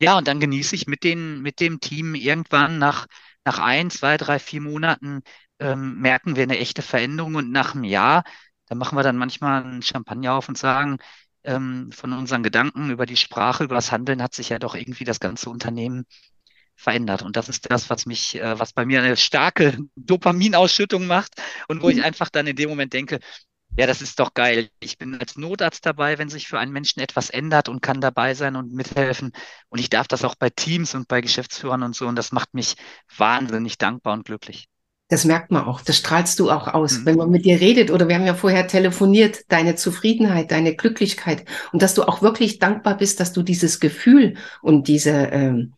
Ja, 0.00 0.16
und 0.16 0.28
dann 0.28 0.40
genieße 0.40 0.74
ich 0.74 0.86
mit 0.86 1.04
den, 1.04 1.42
mit 1.42 1.60
dem 1.60 1.80
Team 1.80 2.14
irgendwann 2.14 2.78
nach, 2.78 3.06
nach 3.44 3.58
ein, 3.58 3.90
zwei, 3.90 4.16
drei, 4.16 4.38
vier 4.38 4.62
Monaten 4.62 5.20
ähm, 5.58 6.00
merken 6.00 6.36
wir 6.36 6.44
eine 6.44 6.58
echte 6.58 6.82
Veränderung 6.82 7.34
und 7.34 7.50
nach 7.50 7.74
einem 7.74 7.84
Jahr, 7.84 8.24
da 8.66 8.74
machen 8.74 8.96
wir 8.96 9.02
dann 9.02 9.16
manchmal 9.16 9.62
einen 9.62 9.82
Champagner 9.82 10.34
auf 10.34 10.48
und 10.48 10.56
sagen, 10.56 10.98
ähm, 11.44 11.90
von 11.92 12.12
unseren 12.12 12.42
Gedanken 12.42 12.90
über 12.90 13.04
die 13.06 13.16
Sprache, 13.16 13.64
über 13.64 13.74
das 13.74 13.92
Handeln 13.92 14.22
hat 14.22 14.34
sich 14.34 14.50
ja 14.50 14.58
doch 14.58 14.74
irgendwie 14.74 15.04
das 15.04 15.20
ganze 15.20 15.50
Unternehmen 15.50 16.06
verändert. 16.80 17.22
Und 17.22 17.36
das 17.36 17.48
ist 17.48 17.70
das, 17.70 17.90
was 17.90 18.06
mich, 18.06 18.36
äh, 18.40 18.58
was 18.58 18.72
bei 18.72 18.86
mir 18.86 19.02
eine 19.02 19.16
starke 19.16 19.76
Dopaminausschüttung 19.96 21.06
macht 21.06 21.34
und 21.68 21.82
wo 21.82 21.90
ich 21.90 21.98
mhm. 21.98 22.04
einfach 22.04 22.30
dann 22.30 22.46
in 22.46 22.56
dem 22.56 22.70
Moment 22.70 22.92
denke, 22.92 23.20
ja, 23.76 23.86
das 23.86 24.02
ist 24.02 24.18
doch 24.18 24.34
geil. 24.34 24.68
Ich 24.80 24.98
bin 24.98 25.14
als 25.14 25.36
Notarzt 25.36 25.86
dabei, 25.86 26.18
wenn 26.18 26.28
sich 26.28 26.48
für 26.48 26.58
einen 26.58 26.72
Menschen 26.72 27.00
etwas 27.00 27.30
ändert 27.30 27.68
und 27.68 27.82
kann 27.82 28.00
dabei 28.00 28.34
sein 28.34 28.56
und 28.56 28.72
mithelfen. 28.72 29.32
Und 29.68 29.78
ich 29.78 29.90
darf 29.90 30.08
das 30.08 30.24
auch 30.24 30.34
bei 30.34 30.50
Teams 30.50 30.94
und 30.94 31.06
bei 31.06 31.20
Geschäftsführern 31.20 31.84
und 31.84 31.94
so. 31.94 32.08
Und 32.08 32.16
das 32.16 32.32
macht 32.32 32.52
mich 32.52 32.74
wahnsinnig 33.16 33.78
dankbar 33.78 34.14
und 34.14 34.24
glücklich. 34.24 34.66
Das 35.08 35.24
merkt 35.24 35.50
man 35.50 35.64
auch. 35.64 35.82
Das 35.82 35.96
strahlst 35.98 36.38
du 36.40 36.50
auch 36.50 36.68
aus. 36.68 36.98
Mhm. 36.98 37.06
Wenn 37.06 37.16
man 37.16 37.30
mit 37.30 37.44
dir 37.44 37.60
redet 37.60 37.90
oder 37.90 38.08
wir 38.08 38.16
haben 38.16 38.26
ja 38.26 38.34
vorher 38.34 38.66
telefoniert, 38.66 39.40
deine 39.48 39.76
Zufriedenheit, 39.76 40.50
deine 40.50 40.74
Glücklichkeit 40.74 41.44
und 41.72 41.82
dass 41.82 41.94
du 41.94 42.04
auch 42.04 42.22
wirklich 42.22 42.58
dankbar 42.58 42.96
bist, 42.96 43.20
dass 43.20 43.32
du 43.32 43.42
dieses 43.42 43.80
Gefühl 43.80 44.34
und 44.62 44.88
diese 44.88 45.10
ähm, 45.10 45.74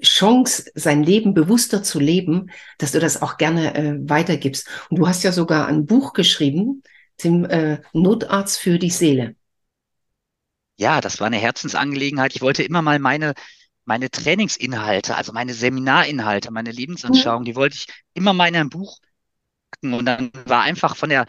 Chance, 0.00 0.70
sein 0.74 1.02
Leben 1.02 1.34
bewusster 1.34 1.82
zu 1.82 1.98
leben, 1.98 2.50
dass 2.78 2.92
du 2.92 3.00
das 3.00 3.22
auch 3.22 3.36
gerne 3.36 3.74
äh, 3.74 3.96
weitergibst. 4.08 4.68
Und 4.90 4.98
du 4.98 5.08
hast 5.08 5.22
ja 5.22 5.32
sogar 5.32 5.66
ein 5.66 5.86
Buch 5.86 6.12
geschrieben, 6.12 6.82
dem 7.22 7.44
äh, 7.44 7.80
Notarzt 7.92 8.58
für 8.58 8.78
die 8.78 8.90
Seele. 8.90 9.36
Ja, 10.78 11.00
das 11.00 11.20
war 11.20 11.26
eine 11.26 11.38
Herzensangelegenheit. 11.38 12.34
Ich 12.34 12.42
wollte 12.42 12.62
immer 12.62 12.82
mal 12.82 12.98
meine 12.98 13.34
meine 13.88 14.10
Trainingsinhalte, 14.10 15.14
also 15.14 15.32
meine 15.32 15.54
Seminarinhalte, 15.54 16.50
meine 16.50 16.72
Lebensanschauung, 16.72 17.44
die 17.44 17.54
wollte 17.54 17.76
ich 17.76 17.86
immer 18.14 18.32
mal 18.32 18.48
in 18.48 18.56
ein 18.56 18.68
Buch 18.68 18.98
packen. 19.76 19.94
Und 19.94 20.06
dann 20.06 20.30
war 20.46 20.62
einfach 20.62 20.96
von 20.96 21.08
der, 21.08 21.26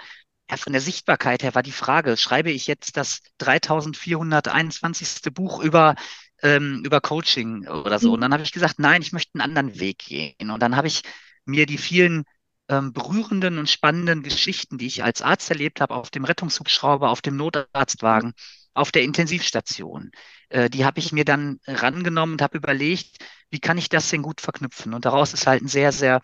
ja, 0.49 0.57
von 0.57 0.73
der 0.73 0.81
Sichtbarkeit 0.81 1.43
her 1.43 1.55
war 1.55 1.63
die 1.63 1.71
Frage, 1.71 2.17
schreibe 2.17 2.51
ich 2.51 2.67
jetzt 2.67 2.97
das 2.97 3.21
3421. 3.39 5.33
Buch 5.33 5.59
über, 5.61 5.95
ähm, 6.41 6.81
über 6.85 7.01
Coaching 7.01 7.67
oder 7.67 7.99
so? 7.99 8.13
Und 8.13 8.21
dann 8.21 8.33
habe 8.33 8.43
ich 8.43 8.51
gesagt, 8.51 8.79
nein, 8.79 9.01
ich 9.01 9.11
möchte 9.13 9.35
einen 9.35 9.41
anderen 9.41 9.79
Weg 9.79 9.99
gehen. 9.99 10.51
Und 10.51 10.61
dann 10.61 10.75
habe 10.75 10.87
ich 10.87 11.01
mir 11.45 11.65
die 11.65 11.77
vielen 11.77 12.23
ähm, 12.69 12.93
berührenden 12.93 13.57
und 13.57 13.69
spannenden 13.69 14.23
Geschichten, 14.23 14.77
die 14.77 14.87
ich 14.87 15.03
als 15.03 15.21
Arzt 15.21 15.49
erlebt 15.49 15.81
habe, 15.81 15.95
auf 15.95 16.09
dem 16.09 16.25
Rettungshubschrauber, 16.25 17.09
auf 17.09 17.21
dem 17.21 17.37
Notarztwagen, 17.37 18.33
auf 18.73 18.91
der 18.91 19.03
Intensivstation. 19.03 20.11
Äh, 20.49 20.69
die 20.69 20.85
habe 20.85 20.99
ich 20.99 21.11
mir 21.11 21.25
dann 21.25 21.59
rangenommen 21.65 22.33
und 22.33 22.41
habe 22.41 22.57
überlegt, 22.57 23.17
wie 23.49 23.59
kann 23.59 23.77
ich 23.77 23.89
das 23.89 24.09
denn 24.09 24.21
gut 24.21 24.41
verknüpfen? 24.41 24.93
Und 24.93 25.05
daraus 25.05 25.33
ist 25.33 25.47
halt 25.47 25.63
ein 25.63 25.67
sehr, 25.67 25.91
sehr 25.91 26.21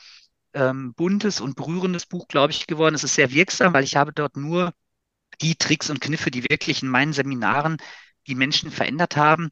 ähm, 0.53 0.93
buntes 0.93 1.41
und 1.41 1.55
berührendes 1.55 2.05
Buch, 2.05 2.27
glaube 2.27 2.51
ich, 2.51 2.67
geworden. 2.67 2.95
Es 2.95 3.03
ist 3.03 3.15
sehr 3.15 3.31
wirksam, 3.31 3.73
weil 3.73 3.83
ich 3.83 3.95
habe 3.95 4.13
dort 4.13 4.37
nur 4.37 4.73
die 5.41 5.55
Tricks 5.55 5.89
und 5.89 6.01
Kniffe, 6.01 6.31
die 6.31 6.43
wirklich 6.49 6.83
in 6.83 6.89
meinen 6.89 7.13
Seminaren 7.13 7.77
die 8.27 8.35
Menschen 8.35 8.71
verändert 8.71 9.17
haben, 9.17 9.49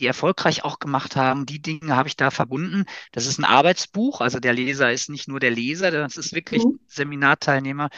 die 0.00 0.06
erfolgreich 0.06 0.64
auch 0.64 0.78
gemacht 0.78 1.16
haben. 1.16 1.46
Die 1.46 1.60
Dinge 1.60 1.96
habe 1.96 2.08
ich 2.08 2.16
da 2.16 2.30
verbunden. 2.30 2.84
Das 3.12 3.26
ist 3.26 3.38
ein 3.38 3.44
Arbeitsbuch, 3.44 4.20
also 4.20 4.38
der 4.40 4.52
Leser 4.52 4.92
ist 4.92 5.08
nicht 5.08 5.28
nur 5.28 5.40
der 5.40 5.50
Leser, 5.50 5.90
das 5.90 6.16
ist 6.16 6.34
wirklich 6.34 6.64
mhm. 6.64 6.78
Seminarteilnehmer. 6.86 7.88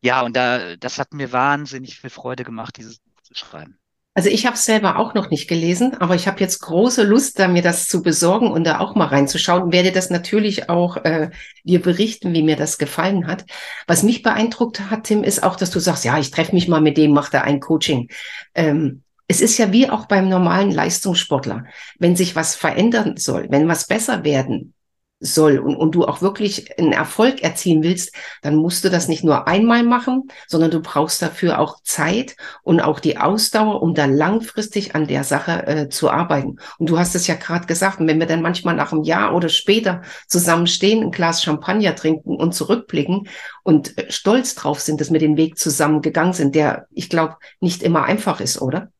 Ja, 0.00 0.22
und 0.22 0.36
da, 0.36 0.76
das 0.76 0.98
hat 0.98 1.14
mir 1.14 1.32
wahnsinnig 1.32 1.98
viel 2.00 2.10
Freude 2.10 2.44
gemacht, 2.44 2.76
dieses 2.76 2.98
Buch 2.98 3.22
zu 3.22 3.34
schreiben. 3.34 3.78
Also 4.14 4.28
ich 4.28 4.44
habe 4.44 4.56
es 4.56 4.66
selber 4.66 4.98
auch 4.98 5.14
noch 5.14 5.30
nicht 5.30 5.48
gelesen, 5.48 5.94
aber 5.98 6.14
ich 6.14 6.26
habe 6.26 6.38
jetzt 6.40 6.60
große 6.60 7.02
Lust, 7.02 7.38
da 7.38 7.48
mir 7.48 7.62
das 7.62 7.88
zu 7.88 8.02
besorgen 8.02 8.50
und 8.50 8.64
da 8.64 8.78
auch 8.78 8.94
mal 8.94 9.06
reinzuschauen 9.06 9.62
und 9.62 9.72
werde 9.72 9.90
das 9.90 10.10
natürlich 10.10 10.68
auch 10.68 10.98
äh, 10.98 11.30
dir 11.64 11.80
berichten, 11.80 12.34
wie 12.34 12.42
mir 12.42 12.56
das 12.56 12.76
gefallen 12.76 13.26
hat. 13.26 13.46
Was 13.86 14.02
mich 14.02 14.22
beeindruckt 14.22 14.80
hat, 14.90 15.04
Tim, 15.04 15.24
ist 15.24 15.42
auch, 15.42 15.56
dass 15.56 15.70
du 15.70 15.80
sagst, 15.80 16.04
ja, 16.04 16.18
ich 16.18 16.30
treffe 16.30 16.54
mich 16.54 16.68
mal 16.68 16.82
mit 16.82 16.98
dem, 16.98 17.12
mache 17.12 17.30
da 17.32 17.40
ein 17.40 17.60
Coaching. 17.60 18.10
Ähm, 18.54 19.02
es 19.32 19.40
ist 19.40 19.56
ja 19.56 19.72
wie 19.72 19.88
auch 19.88 20.04
beim 20.04 20.28
normalen 20.28 20.70
Leistungssportler. 20.70 21.64
Wenn 21.98 22.16
sich 22.16 22.36
was 22.36 22.54
verändern 22.54 23.16
soll, 23.16 23.46
wenn 23.48 23.66
was 23.66 23.86
besser 23.86 24.24
werden 24.24 24.74
soll 25.22 25.58
und, 25.58 25.76
und 25.76 25.94
du 25.94 26.04
auch 26.04 26.20
wirklich 26.20 26.78
einen 26.78 26.92
Erfolg 26.92 27.42
erzielen 27.42 27.82
willst, 27.82 28.14
dann 28.42 28.56
musst 28.56 28.84
du 28.84 28.90
das 28.90 29.08
nicht 29.08 29.24
nur 29.24 29.46
einmal 29.46 29.84
machen, 29.84 30.24
sondern 30.48 30.70
du 30.70 30.80
brauchst 30.80 31.22
dafür 31.22 31.60
auch 31.60 31.80
Zeit 31.82 32.36
und 32.62 32.80
auch 32.80 33.00
die 33.00 33.16
Ausdauer, 33.16 33.80
um 33.80 33.94
da 33.94 34.04
langfristig 34.04 34.94
an 34.94 35.06
der 35.06 35.24
Sache 35.24 35.66
äh, 35.66 35.88
zu 35.88 36.10
arbeiten. 36.10 36.56
Und 36.78 36.90
du 36.90 36.98
hast 36.98 37.14
es 37.14 37.26
ja 37.26 37.36
gerade 37.36 37.66
gesagt, 37.66 38.00
und 38.00 38.08
wenn 38.08 38.18
wir 38.18 38.26
dann 38.26 38.42
manchmal 38.42 38.74
nach 38.74 38.92
einem 38.92 39.04
Jahr 39.04 39.34
oder 39.34 39.48
später 39.48 40.02
zusammenstehen, 40.26 41.02
ein 41.02 41.10
Glas 41.10 41.42
Champagner 41.42 41.94
trinken 41.94 42.36
und 42.36 42.54
zurückblicken 42.54 43.28
und 43.62 43.96
äh, 43.96 44.10
stolz 44.10 44.54
drauf 44.56 44.80
sind, 44.80 45.00
dass 45.00 45.10
wir 45.10 45.20
den 45.20 45.38
Weg 45.38 45.56
zusammen 45.56 46.02
gegangen 46.02 46.34
sind, 46.34 46.54
der, 46.54 46.86
ich 46.90 47.08
glaube, 47.08 47.36
nicht 47.60 47.82
immer 47.82 48.04
einfach 48.04 48.40
ist, 48.40 48.60
oder? 48.60 48.91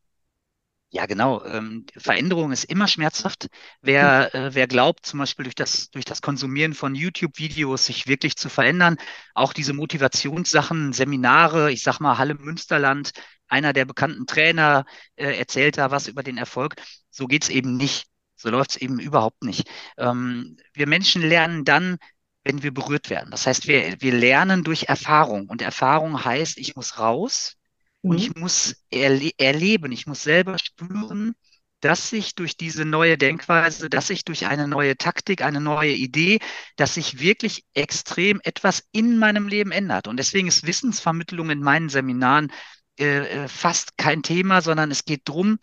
Ja, 0.95 1.07
genau. 1.07 1.43
Ähm, 1.47 1.87
Veränderung 1.97 2.53
ist 2.53 2.65
immer 2.65 2.87
schmerzhaft. 2.87 3.49
Wer, 3.81 4.29
hm. 4.33 4.41
äh, 4.43 4.55
wer 4.55 4.67
glaubt, 4.67 5.07
zum 5.07 5.21
Beispiel 5.21 5.45
durch 5.45 5.55
das, 5.55 5.91
durch 5.91 6.05
das 6.05 6.21
Konsumieren 6.21 6.75
von 6.75 6.95
YouTube-Videos 6.95 7.87
sich 7.87 8.07
wirklich 8.09 8.37
zu 8.37 8.51
verändern, 8.51 8.99
auch 9.35 9.55
diese 9.55 9.73
Motivationssachen, 9.73 10.93
Seminare, 10.93 11.73
ich 11.73 11.83
sag 11.83 11.99
mal 12.01 12.19
Halle 12.19 12.35
Münsterland, 12.35 13.13
einer 13.49 13.73
der 13.73 13.87
bekannten 13.87 14.27
Trainer 14.27 14.85
äh, 15.17 15.39
erzählt 15.39 15.79
da 15.79 15.91
was 15.91 16.09
über 16.09 16.23
den 16.23 16.37
Erfolg. 16.37 16.75
So 17.11 17.27
geht's 17.27 17.49
eben 17.49 17.77
nicht. 17.79 18.07
So 18.37 18.51
läuft's 18.51 18.77
eben 18.77 18.99
überhaupt 19.01 19.45
nicht. 19.45 19.71
Ähm, 19.97 20.59
wir 20.75 20.87
Menschen 20.87 21.23
lernen 21.23 21.65
dann, 21.65 21.97
wenn 22.45 22.63
wir 22.63 22.75
berührt 22.75 23.09
werden. 23.09 23.31
Das 23.31 23.47
heißt, 23.47 23.67
wir, 23.67 23.97
wir 24.01 24.13
lernen 24.13 24.63
durch 24.63 24.85
Erfahrung. 24.85 25.49
Und 25.49 25.63
Erfahrung 25.63 26.23
heißt, 26.23 26.59
ich 26.59 26.77
muss 26.77 26.99
raus, 26.99 27.57
und 28.03 28.19
ich 28.19 28.35
mhm. 28.35 28.43
muss 28.43 28.77
erle 28.91 29.31
erleben, 29.39 29.93
ich 29.93 30.07
muss 30.07 30.23
selber 30.23 30.59
spüren, 30.59 31.35
dass 31.81 32.11
sich 32.11 32.35
durch 32.35 32.57
diese 32.57 32.85
neue 32.85 33.19
Denkweise, 33.19 33.91
dass 33.91 34.07
sich 34.09 34.25
durch 34.25 34.47
eine 34.47 34.69
neue 34.69 34.97
Taktik, 34.97 35.43
eine 35.43 35.61
neue 35.61 35.93
Idee, 35.93 36.39
dass 36.77 36.95
sich 36.95 37.19
wirklich 37.19 37.65
extrem 37.75 38.41
etwas 38.45 38.85
in 38.93 39.19
meinem 39.19 39.49
Leben 39.49 39.73
ändert. 39.73 40.07
Und 40.07 40.17
deswegen 40.17 40.49
ist 40.49 40.67
Wissensvermittlung 40.67 41.51
in 41.51 41.61
meinen 41.61 41.89
Seminaren 41.89 42.53
äh, 42.99 43.45
äh 43.45 43.49
fast 43.49 43.97
kein 43.97 44.23
Thema, 44.23 44.63
sondern 44.63 44.93
es 44.93 45.05
geht 45.05 45.29
darum, 45.29 45.59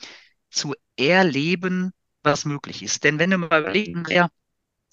zu 0.49 0.75
erleben, 0.97 1.91
was 2.23 2.45
möglich 2.45 2.83
ist. 2.83 3.03
Denn 3.03 3.19
wenn 3.19 3.29
du 3.29 3.37
mal 3.37 3.61
überlegen, 3.61 4.03
ja, 4.09 4.29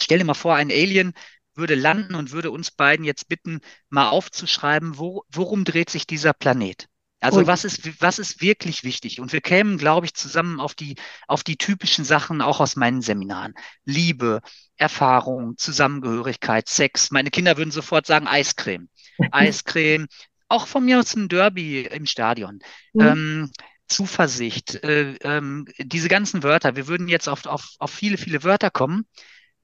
stell 0.00 0.18
dir 0.18 0.24
mal 0.24 0.34
vor, 0.34 0.54
ein 0.54 0.70
Alien 0.70 1.12
würde 1.54 1.74
landen 1.74 2.14
und 2.14 2.32
würde 2.32 2.50
uns 2.50 2.70
beiden 2.70 3.04
jetzt 3.04 3.28
bitten, 3.28 3.60
mal 3.88 4.10
aufzuschreiben, 4.10 4.98
wo, 4.98 5.24
worum 5.28 5.64
dreht 5.64 5.90
sich 5.90 6.06
dieser 6.06 6.34
Planet? 6.34 6.88
Also 7.20 7.38
und 7.38 7.46
was 7.46 7.64
ist, 7.64 8.00
was 8.00 8.18
ist 8.18 8.42
wirklich 8.42 8.84
wichtig? 8.84 9.20
Und 9.20 9.32
wir 9.32 9.40
kämen, 9.40 9.78
glaube 9.78 10.06
ich, 10.06 10.14
zusammen 10.14 10.60
auf 10.60 10.74
die, 10.74 10.96
auf 11.26 11.42
die 11.42 11.56
typischen 11.56 12.04
Sachen 12.04 12.42
auch 12.42 12.60
aus 12.60 12.76
meinen 12.76 13.00
Seminaren. 13.00 13.54
Liebe, 13.84 14.40
Erfahrung, 14.76 15.56
Zusammengehörigkeit, 15.56 16.68
Sex. 16.68 17.10
Meine 17.10 17.30
Kinder 17.30 17.56
würden 17.56 17.70
sofort 17.70 18.06
sagen 18.06 18.26
Eiscreme. 18.26 18.88
Eiscreme. 19.32 20.06
Auch 20.48 20.66
von 20.66 20.84
mir 20.84 21.00
aus 21.00 21.14
ein 21.16 21.28
Derby 21.28 21.82
im 21.82 22.06
Stadion. 22.06 22.60
Mhm. 22.92 23.00
Ähm, 23.00 23.50
Zuversicht, 23.88 24.82
äh, 24.82 25.14
ähm, 25.22 25.66
diese 25.78 26.08
ganzen 26.08 26.42
Wörter. 26.42 26.76
Wir 26.76 26.88
würden 26.88 27.08
jetzt 27.08 27.28
auf, 27.28 27.46
auf, 27.46 27.76
auf 27.78 27.90
viele, 27.90 28.18
viele 28.18 28.42
Wörter 28.42 28.70
kommen. 28.70 29.06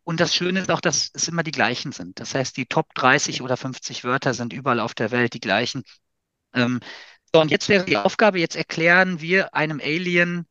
Und 0.05 0.21
das 0.21 0.35
Schöne 0.35 0.61
ist 0.61 0.71
auch, 0.71 0.81
dass 0.81 1.11
es 1.13 1.29
immer 1.29 1.43
die 1.43 1.51
gleichen 1.53 1.93
sind. 1.93 2.19
Das 2.19 2.35
heißt, 2.35 2.57
die 2.57 2.67
Top 2.67 2.93
30 2.95 3.43
oder 3.43 3.57
50 3.57 4.05
Wörter 4.05 4.35
sind 4.35 4.53
überall 4.53 4.81
auf 4.81 4.95
der 4.95 5.11
Welt 5.11 5.35
die 5.35 5.41
gleichen. 5.41 5.83
Ähm, 6.55 6.81
so, 7.35 7.41
und 7.41 7.51
jetzt 7.51 7.69
wäre 7.69 7.85
die 7.85 7.97
Aufgabe, 7.97 8.39
jetzt 8.39 8.57
erklären 8.57 9.21
wir 9.21 9.55
einem 9.55 9.81
Alien, 9.81 10.47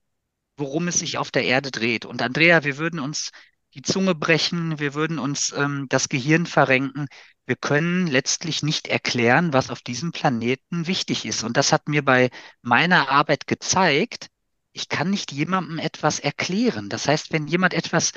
worum 0.58 0.88
es 0.88 1.00
sich 1.00 1.18
auf 1.18 1.32
der 1.32 1.46
Erde 1.46 1.72
dreht. 1.72 2.06
Und 2.06 2.22
Andrea, 2.22 2.64
wir 2.64 2.78
würden 2.78 3.00
uns 3.00 3.32
die 3.74 3.82
Zunge 3.82 4.16
brechen, 4.16 4.80
wir 4.80 4.94
würden 4.94 5.20
uns 5.20 5.54
ähm, 5.56 5.88
das 5.90 6.10
Gehirn 6.10 6.46
verrenken. 6.46 7.08
Wir 7.46 7.56
können 7.56 8.08
letztlich 8.08 8.64
nicht 8.64 8.88
erklären, 8.88 9.54
was 9.54 9.70
auf 9.70 9.82
diesem 9.82 10.12
Planeten 10.12 10.88
wichtig 10.88 11.26
ist. 11.26 11.44
Und 11.44 11.58
das 11.58 11.72
hat 11.72 11.88
mir 11.88 12.04
bei 12.04 12.30
meiner 12.62 13.10
Arbeit 13.10 13.48
gezeigt, 13.48 14.28
ich 14.74 14.90
kann 14.90 15.10
nicht 15.10 15.32
jemandem 15.32 15.80
etwas 15.80 16.20
erklären. 16.20 16.90
Das 16.90 17.08
heißt, 17.08 17.32
wenn 17.34 17.48
jemand 17.48 17.74
etwas 17.74 18.12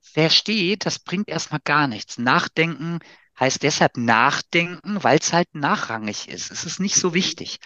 versteht, 0.00 0.86
das 0.86 0.98
bringt 0.98 1.28
erstmal 1.28 1.60
gar 1.64 1.86
nichts. 1.86 2.18
Nachdenken 2.18 2.98
heißt 3.38 3.62
deshalb 3.62 3.96
nachdenken, 3.96 5.02
weil 5.02 5.18
es 5.18 5.32
halt 5.32 5.54
nachrangig 5.54 6.28
ist. 6.28 6.50
Es 6.50 6.64
ist 6.64 6.80
nicht 6.80 6.96
so 6.96 7.14
wichtig. 7.14 7.58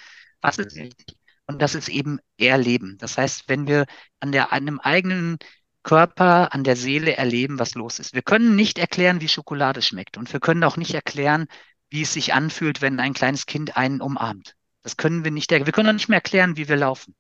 Was 0.46 0.58
ist 0.58 0.76
wichtig? 0.76 1.16
Und 1.46 1.62
das 1.62 1.74
ist 1.74 1.88
eben 1.88 2.18
Erleben. 2.38 2.96
Das 2.98 3.18
heißt, 3.18 3.44
wenn 3.48 3.66
wir 3.66 3.86
an 4.20 4.32
der, 4.32 4.52
an 4.52 4.62
einem 4.62 4.80
eigenen 4.80 5.38
Körper, 5.82 6.52
an 6.52 6.64
der 6.64 6.74
Seele 6.74 7.16
erleben, 7.16 7.60
was 7.60 7.74
los 7.74 8.00
ist. 8.00 8.12
Wir 8.12 8.22
können 8.22 8.56
nicht 8.56 8.78
erklären, 8.78 9.20
wie 9.20 9.28
Schokolade 9.28 9.82
schmeckt. 9.82 10.16
Und 10.16 10.32
wir 10.32 10.40
können 10.40 10.64
auch 10.64 10.76
nicht 10.76 10.94
erklären, 10.94 11.46
wie 11.90 12.02
es 12.02 12.12
sich 12.12 12.34
anfühlt, 12.34 12.82
wenn 12.82 12.98
ein 12.98 13.14
kleines 13.14 13.46
Kind 13.46 13.76
einen 13.76 14.00
umarmt. 14.00 14.54
Das 14.82 14.96
können 14.96 15.22
wir 15.22 15.30
nicht, 15.30 15.52
wir 15.52 15.60
können 15.72 15.88
auch 15.88 15.92
nicht 15.92 16.08
mehr 16.08 16.18
erklären, 16.18 16.56
wie 16.56 16.68
wir 16.68 16.76
laufen. 16.76 17.14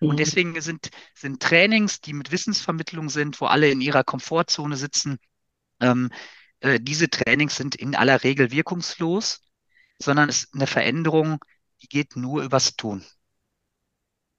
Und 0.00 0.12
mhm. 0.12 0.16
deswegen 0.16 0.60
sind, 0.60 0.88
sind 1.14 1.42
Trainings, 1.42 2.00
die 2.00 2.14
mit 2.14 2.32
Wissensvermittlung 2.32 3.10
sind, 3.10 3.40
wo 3.40 3.46
alle 3.46 3.70
in 3.70 3.82
ihrer 3.82 4.04
Komfortzone 4.04 4.76
sitzen, 4.76 5.18
ähm, 5.80 6.10
äh, 6.60 6.80
diese 6.80 7.10
Trainings 7.10 7.56
sind 7.56 7.74
in 7.74 7.94
aller 7.94 8.24
Regel 8.24 8.50
wirkungslos, 8.52 9.42
sondern 9.98 10.30
es 10.30 10.44
ist 10.44 10.54
eine 10.54 10.66
Veränderung, 10.66 11.44
die 11.82 11.88
geht 11.88 12.16
nur 12.16 12.42
übers 12.42 12.76
Tun. 12.76 13.04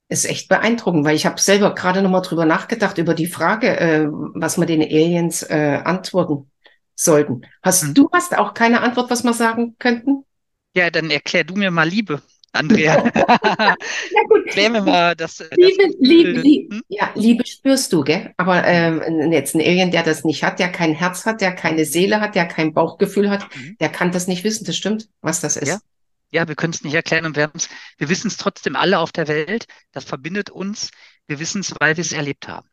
Ist 0.09 0.25
echt 0.25 0.47
beeindruckend, 0.50 1.05
weil 1.05 1.15
ich 1.15 1.25
habe 1.25 1.39
selber 1.39 1.73
gerade 1.73 2.01
nochmal 2.01 2.21
drüber 2.21 2.45
nachgedacht, 2.45 2.97
über 2.97 3.13
die 3.13 3.27
Frage, 3.27 3.79
äh, 3.79 4.07
was 4.07 4.57
wir 4.57 4.65
den 4.65 4.81
Aliens 4.81 5.43
äh, 5.43 5.81
antworten 5.83 6.51
sollten. 6.95 7.41
Hast 7.62 7.83
hm. 7.83 7.93
du 7.93 8.09
hast 8.12 8.38
auch 8.38 8.53
keine 8.53 8.81
Antwort, 8.81 9.09
was 9.09 9.23
wir 9.23 9.33
sagen 9.33 9.75
könnten? 9.79 10.25
Ja, 10.75 10.89
dann 10.89 11.09
erklär 11.09 11.43
du 11.43 11.55
mir 11.55 11.71
mal 11.71 11.88
Liebe. 11.88 12.21
Andrea. 12.55 13.03
ja, 13.15 13.75
gut. 14.29 14.45
Klär 14.47 14.69
mir 14.69 14.81
mal 14.81 15.15
das. 15.15 15.39
Liebe, 15.55 15.88
das 15.88 15.95
Liebe, 16.00 16.31
Liebe, 16.41 16.75
hm? 16.75 16.83
ja, 16.88 17.09
Liebe 17.15 17.45
spürst 17.47 17.91
du, 17.91 18.03
gell? 18.03 18.31
Aber 18.38 18.63
ähm, 18.65 19.31
jetzt 19.31 19.55
ein 19.55 19.62
Alien, 19.62 19.89
der 19.89 20.03
das 20.03 20.23
nicht 20.23 20.43
hat, 20.43 20.59
der 20.59 20.71
kein 20.71 20.93
Herz 20.93 21.25
hat, 21.25 21.41
der 21.41 21.53
keine 21.53 21.85
Seele 21.85 22.21
hat, 22.21 22.35
der 22.35 22.45
kein 22.45 22.73
Bauchgefühl 22.73 23.31
hat, 23.31 23.47
mhm. 23.55 23.77
der 23.79 23.89
kann 23.89 24.12
das 24.12 24.27
nicht 24.27 24.43
wissen. 24.43 24.65
Das 24.65 24.77
stimmt, 24.77 25.09
was 25.21 25.41
das 25.41 25.57
ist. 25.57 25.67
Ja, 25.67 25.79
ja 26.33 26.47
wir 26.47 26.55
können 26.55 26.73
es 26.73 26.83
nicht 26.83 26.93
erklären 26.93 27.25
und 27.25 27.35
wir, 27.35 27.51
wir 27.97 28.09
wissen 28.09 28.27
es 28.27 28.37
trotzdem 28.37 28.75
alle 28.75 28.99
auf 28.99 29.11
der 29.11 29.27
Welt. 29.27 29.67
Das 29.91 30.03
verbindet 30.03 30.49
uns. 30.49 30.89
Wir 31.27 31.39
wissen 31.39 31.61
es, 31.61 31.73
weil 31.79 31.95
wir 31.97 32.01
es 32.01 32.11
erlebt 32.11 32.47
haben. 32.47 32.67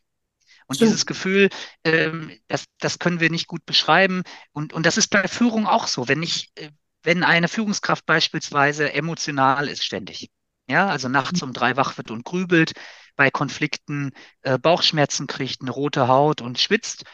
Und 0.66 0.76
Stimmt. 0.76 0.90
dieses 0.90 1.06
Gefühl, 1.06 1.48
ähm, 1.84 2.32
das, 2.46 2.64
das 2.78 2.98
können 2.98 3.20
wir 3.20 3.30
nicht 3.30 3.48
gut 3.48 3.66
beschreiben. 3.66 4.22
Und, 4.52 4.72
und 4.72 4.86
das 4.86 4.96
ist 4.96 5.08
bei 5.08 5.26
Führung 5.28 5.66
auch 5.66 5.86
so. 5.86 6.08
Wenn 6.08 6.22
ich, 6.22 6.50
äh, 6.54 6.70
wenn 7.02 7.24
eine 7.24 7.48
Führungskraft 7.48 8.06
beispielsweise 8.06 8.92
emotional 8.92 9.68
ist 9.68 9.84
ständig, 9.84 10.30
ja, 10.68 10.86
also 10.88 11.08
nachts 11.08 11.42
um 11.42 11.52
drei 11.52 11.76
wach 11.76 11.96
wird 11.98 12.10
und 12.10 12.24
grübelt, 12.24 12.72
bei 13.16 13.30
Konflikten 13.30 14.12
äh, 14.42 14.58
Bauchschmerzen 14.58 15.26
kriegt, 15.26 15.60
eine 15.60 15.72
rote 15.72 16.08
Haut 16.08 16.40
und 16.40 16.58
schwitzt, 16.58 17.04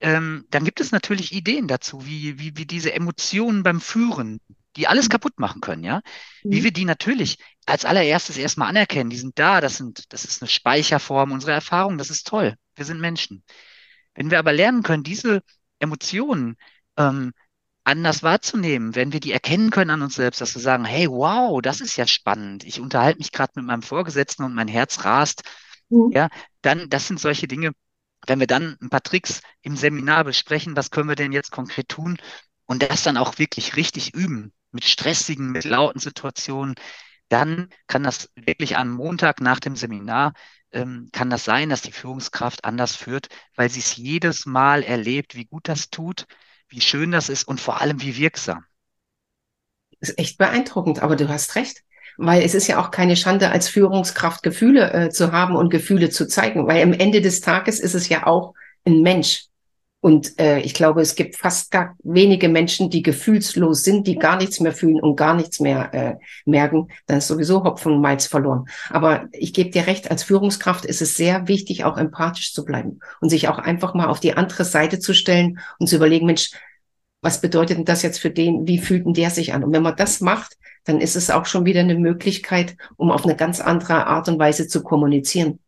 ähm, 0.00 0.44
dann 0.50 0.64
gibt 0.64 0.80
es 0.80 0.92
natürlich 0.92 1.32
Ideen 1.32 1.68
dazu, 1.68 2.04
wie, 2.04 2.38
wie, 2.38 2.56
wie 2.56 2.66
diese 2.66 2.92
Emotionen 2.92 3.62
beim 3.62 3.80
Führen, 3.80 4.40
die 4.76 4.86
alles 4.86 5.08
kaputt 5.08 5.38
machen 5.38 5.60
können, 5.60 5.84
ja, 5.84 6.00
wie 6.42 6.60
mhm. 6.60 6.64
wir 6.64 6.72
die 6.72 6.84
natürlich 6.84 7.38
als 7.66 7.84
allererstes 7.84 8.36
erstmal 8.36 8.68
anerkennen. 8.68 9.10
Die 9.10 9.16
sind 9.16 9.38
da, 9.38 9.60
das 9.60 9.76
sind, 9.76 10.12
das 10.12 10.24
ist 10.24 10.42
eine 10.42 10.48
Speicherform 10.48 11.32
unserer 11.32 11.54
Erfahrung, 11.54 11.98
das 11.98 12.10
ist 12.10 12.26
toll. 12.26 12.54
Wir 12.74 12.84
sind 12.84 13.00
Menschen. 13.00 13.42
Wenn 14.14 14.30
wir 14.30 14.38
aber 14.38 14.52
lernen 14.52 14.82
können, 14.82 15.02
diese 15.02 15.42
Emotionen 15.78 16.56
ähm, 16.96 17.32
anders 17.84 18.22
wahrzunehmen, 18.22 18.94
wenn 18.94 19.12
wir 19.12 19.20
die 19.20 19.32
erkennen 19.32 19.70
können 19.70 19.90
an 19.90 20.02
uns 20.02 20.16
selbst, 20.16 20.40
dass 20.40 20.54
wir 20.54 20.62
sagen, 20.62 20.84
hey, 20.84 21.08
wow, 21.08 21.60
das 21.62 21.80
ist 21.80 21.96
ja 21.96 22.06
spannend. 22.06 22.64
Ich 22.64 22.80
unterhalte 22.80 23.18
mich 23.18 23.32
gerade 23.32 23.52
mit 23.56 23.64
meinem 23.64 23.82
Vorgesetzten 23.82 24.44
und 24.44 24.54
mein 24.54 24.68
Herz 24.68 25.04
rast. 25.04 25.42
Mhm. 25.88 26.10
Ja, 26.12 26.28
dann, 26.62 26.88
das 26.90 27.06
sind 27.06 27.20
solche 27.20 27.46
Dinge, 27.46 27.72
wenn 28.26 28.40
wir 28.40 28.46
dann 28.46 28.76
ein 28.80 28.90
paar 28.90 29.02
Tricks 29.02 29.40
im 29.62 29.76
Seminar 29.76 30.24
besprechen, 30.24 30.76
was 30.76 30.90
können 30.90 31.08
wir 31.08 31.16
denn 31.16 31.32
jetzt 31.32 31.52
konkret 31.52 31.88
tun 31.88 32.18
und 32.66 32.82
das 32.82 33.02
dann 33.02 33.16
auch 33.16 33.38
wirklich 33.38 33.76
richtig 33.76 34.14
üben, 34.14 34.52
mit 34.72 34.84
stressigen, 34.84 35.52
mit 35.52 35.64
lauten 35.64 36.00
Situationen, 36.00 36.74
dann 37.28 37.70
kann 37.86 38.02
das 38.02 38.30
wirklich 38.34 38.76
am 38.76 38.90
Montag 38.92 39.40
nach 39.40 39.60
dem 39.60 39.76
Seminar, 39.76 40.32
ähm, 40.72 41.08
kann 41.12 41.30
das 41.30 41.44
sein, 41.44 41.68
dass 41.70 41.82
die 41.82 41.92
Führungskraft 41.92 42.64
anders 42.64 42.94
führt, 42.94 43.28
weil 43.56 43.70
sie 43.70 43.80
es 43.80 43.96
jedes 43.96 44.46
Mal 44.46 44.82
erlebt, 44.82 45.34
wie 45.34 45.44
gut 45.44 45.68
das 45.68 45.90
tut, 45.90 46.26
wie 46.68 46.80
schön 46.80 47.10
das 47.10 47.28
ist 47.28 47.44
und 47.44 47.60
vor 47.60 47.80
allem 47.80 48.00
wie 48.02 48.16
wirksam. 48.16 48.64
Das 50.00 50.10
ist 50.10 50.18
echt 50.18 50.38
beeindruckend, 50.38 51.00
aber 51.02 51.16
du 51.16 51.28
hast 51.28 51.54
recht. 51.54 51.82
Weil 52.18 52.42
es 52.42 52.54
ist 52.54 52.66
ja 52.66 52.80
auch 52.80 52.90
keine 52.90 53.14
Schande, 53.14 53.50
als 53.50 53.68
Führungskraft 53.68 54.42
Gefühle 54.42 54.92
äh, 54.92 55.10
zu 55.10 55.32
haben 55.32 55.54
und 55.54 55.68
Gefühle 55.68 56.08
zu 56.08 56.26
zeigen. 56.26 56.66
Weil 56.66 56.82
am 56.82 56.94
Ende 56.94 57.20
des 57.20 57.42
Tages 57.42 57.78
ist 57.78 57.94
es 57.94 58.08
ja 58.08 58.26
auch 58.26 58.54
ein 58.86 59.02
Mensch. 59.02 59.46
Und 60.06 60.38
äh, 60.38 60.60
ich 60.60 60.72
glaube, 60.72 61.00
es 61.00 61.16
gibt 61.16 61.34
fast 61.34 61.72
gar 61.72 61.96
wenige 62.04 62.48
Menschen, 62.48 62.90
die 62.90 63.02
gefühlslos 63.02 63.82
sind, 63.82 64.06
die 64.06 64.14
gar 64.14 64.36
nichts 64.36 64.60
mehr 64.60 64.70
fühlen 64.70 65.00
und 65.00 65.16
gar 65.16 65.34
nichts 65.34 65.58
mehr 65.58 65.92
äh, 65.92 66.14
merken. 66.44 66.86
Dann 67.08 67.18
ist 67.18 67.26
sowieso 67.26 67.64
Hopfen 67.64 67.94
und 67.94 68.02
Malz 68.02 68.28
verloren. 68.28 68.66
Aber 68.88 69.24
ich 69.32 69.52
gebe 69.52 69.70
dir 69.70 69.88
recht, 69.88 70.08
als 70.08 70.22
Führungskraft 70.22 70.84
ist 70.84 71.02
es 71.02 71.14
sehr 71.14 71.48
wichtig, 71.48 71.82
auch 71.82 71.96
empathisch 71.98 72.54
zu 72.54 72.64
bleiben 72.64 73.00
und 73.20 73.30
sich 73.30 73.48
auch 73.48 73.58
einfach 73.58 73.94
mal 73.94 74.06
auf 74.06 74.20
die 74.20 74.36
andere 74.36 74.64
Seite 74.64 75.00
zu 75.00 75.12
stellen 75.12 75.58
und 75.80 75.88
zu 75.88 75.96
überlegen, 75.96 76.26
Mensch, 76.26 76.52
was 77.20 77.40
bedeutet 77.40 77.78
denn 77.78 77.84
das 77.84 78.02
jetzt 78.02 78.20
für 78.20 78.30
den? 78.30 78.68
Wie 78.68 78.78
fühlt 78.78 79.06
denn 79.06 79.14
der 79.14 79.30
sich 79.30 79.54
an? 79.54 79.64
Und 79.64 79.72
wenn 79.72 79.82
man 79.82 79.96
das 79.96 80.20
macht, 80.20 80.56
dann 80.84 81.00
ist 81.00 81.16
es 81.16 81.30
auch 81.30 81.46
schon 81.46 81.64
wieder 81.64 81.80
eine 81.80 81.96
Möglichkeit, 81.96 82.76
um 82.94 83.10
auf 83.10 83.24
eine 83.24 83.34
ganz 83.34 83.60
andere 83.60 84.06
Art 84.06 84.28
und 84.28 84.38
Weise 84.38 84.68
zu 84.68 84.84
kommunizieren. 84.84 85.58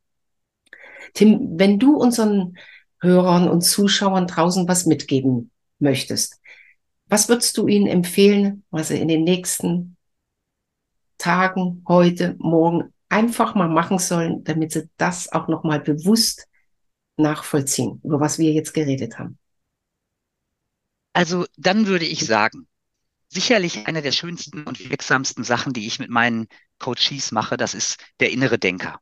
Tim, 1.14 1.40
wenn 1.58 1.80
du 1.80 1.96
unseren 1.96 2.54
Hörern 3.00 3.48
und 3.48 3.62
Zuschauern 3.62 4.26
draußen 4.26 4.68
was 4.68 4.86
mitgeben 4.86 5.50
möchtest, 5.78 6.40
was 7.06 7.28
würdest 7.28 7.56
du 7.56 7.66
ihnen 7.66 7.86
empfehlen, 7.86 8.64
was 8.70 8.88
sie 8.88 8.98
in 8.98 9.08
den 9.08 9.24
nächsten 9.24 9.96
Tagen, 11.16 11.84
heute, 11.88 12.36
morgen 12.38 12.92
einfach 13.08 13.54
mal 13.54 13.68
machen 13.68 13.98
sollen, 13.98 14.44
damit 14.44 14.72
sie 14.72 14.88
das 14.96 15.32
auch 15.32 15.48
nochmal 15.48 15.80
bewusst 15.80 16.46
nachvollziehen, 17.16 18.00
über 18.04 18.20
was 18.20 18.38
wir 18.38 18.52
jetzt 18.52 18.72
geredet 18.74 19.18
haben? 19.18 19.38
Also 21.12 21.46
dann 21.56 21.86
würde 21.86 22.04
ich 22.04 22.24
sagen, 22.24 22.68
sicherlich 23.28 23.86
eine 23.86 24.02
der 24.02 24.12
schönsten 24.12 24.64
und 24.64 24.90
wirksamsten 24.90 25.42
Sachen, 25.44 25.72
die 25.72 25.86
ich 25.86 25.98
mit 25.98 26.10
meinen 26.10 26.46
Coaches 26.78 27.32
mache, 27.32 27.56
das 27.56 27.74
ist 27.74 27.98
der 28.20 28.30
innere 28.30 28.58
Denker. 28.58 29.00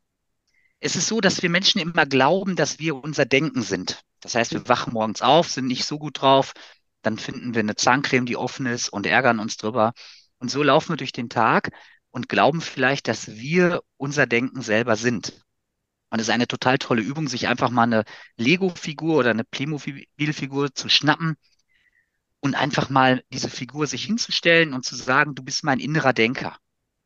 Es 0.80 0.96
ist 0.96 1.08
so, 1.08 1.20
dass 1.20 1.42
wir 1.42 1.50
Menschen 1.50 1.80
immer 1.80 2.06
glauben, 2.06 2.56
dass 2.56 2.78
wir 2.78 2.96
unser 2.96 3.24
Denken 3.24 3.62
sind. 3.62 4.02
Das 4.20 4.34
heißt, 4.34 4.52
wir 4.52 4.68
wachen 4.68 4.92
morgens 4.92 5.22
auf, 5.22 5.48
sind 5.50 5.66
nicht 5.66 5.84
so 5.84 5.98
gut 5.98 6.20
drauf, 6.20 6.52
dann 7.02 7.18
finden 7.18 7.54
wir 7.54 7.60
eine 7.60 7.76
Zahncreme, 7.76 8.26
die 8.26 8.36
offen 8.36 8.66
ist 8.66 8.88
und 8.88 9.06
ärgern 9.06 9.38
uns 9.38 9.56
drüber. 9.56 9.92
Und 10.38 10.50
so 10.50 10.62
laufen 10.62 10.90
wir 10.90 10.96
durch 10.96 11.12
den 11.12 11.28
Tag 11.28 11.70
und 12.10 12.28
glauben 12.28 12.60
vielleicht, 12.60 13.08
dass 13.08 13.28
wir 13.28 13.82
unser 13.96 14.26
Denken 14.26 14.62
selber 14.62 14.96
sind. 14.96 15.32
Und 16.10 16.20
es 16.20 16.28
ist 16.28 16.34
eine 16.34 16.46
total 16.46 16.78
tolle 16.78 17.02
Übung, 17.02 17.28
sich 17.28 17.48
einfach 17.48 17.70
mal 17.70 17.82
eine 17.84 18.04
Lego-Figur 18.36 19.16
oder 19.16 19.30
eine 19.30 19.44
Playmobil-Figur 19.44 20.74
zu 20.74 20.88
schnappen 20.88 21.36
und 22.40 22.54
einfach 22.54 22.90
mal 22.90 23.22
diese 23.32 23.50
Figur 23.50 23.86
sich 23.86 24.04
hinzustellen 24.04 24.72
und 24.72 24.84
zu 24.84 24.94
sagen, 24.94 25.34
du 25.34 25.42
bist 25.42 25.64
mein 25.64 25.80
innerer 25.80 26.12
Denker. 26.12 26.56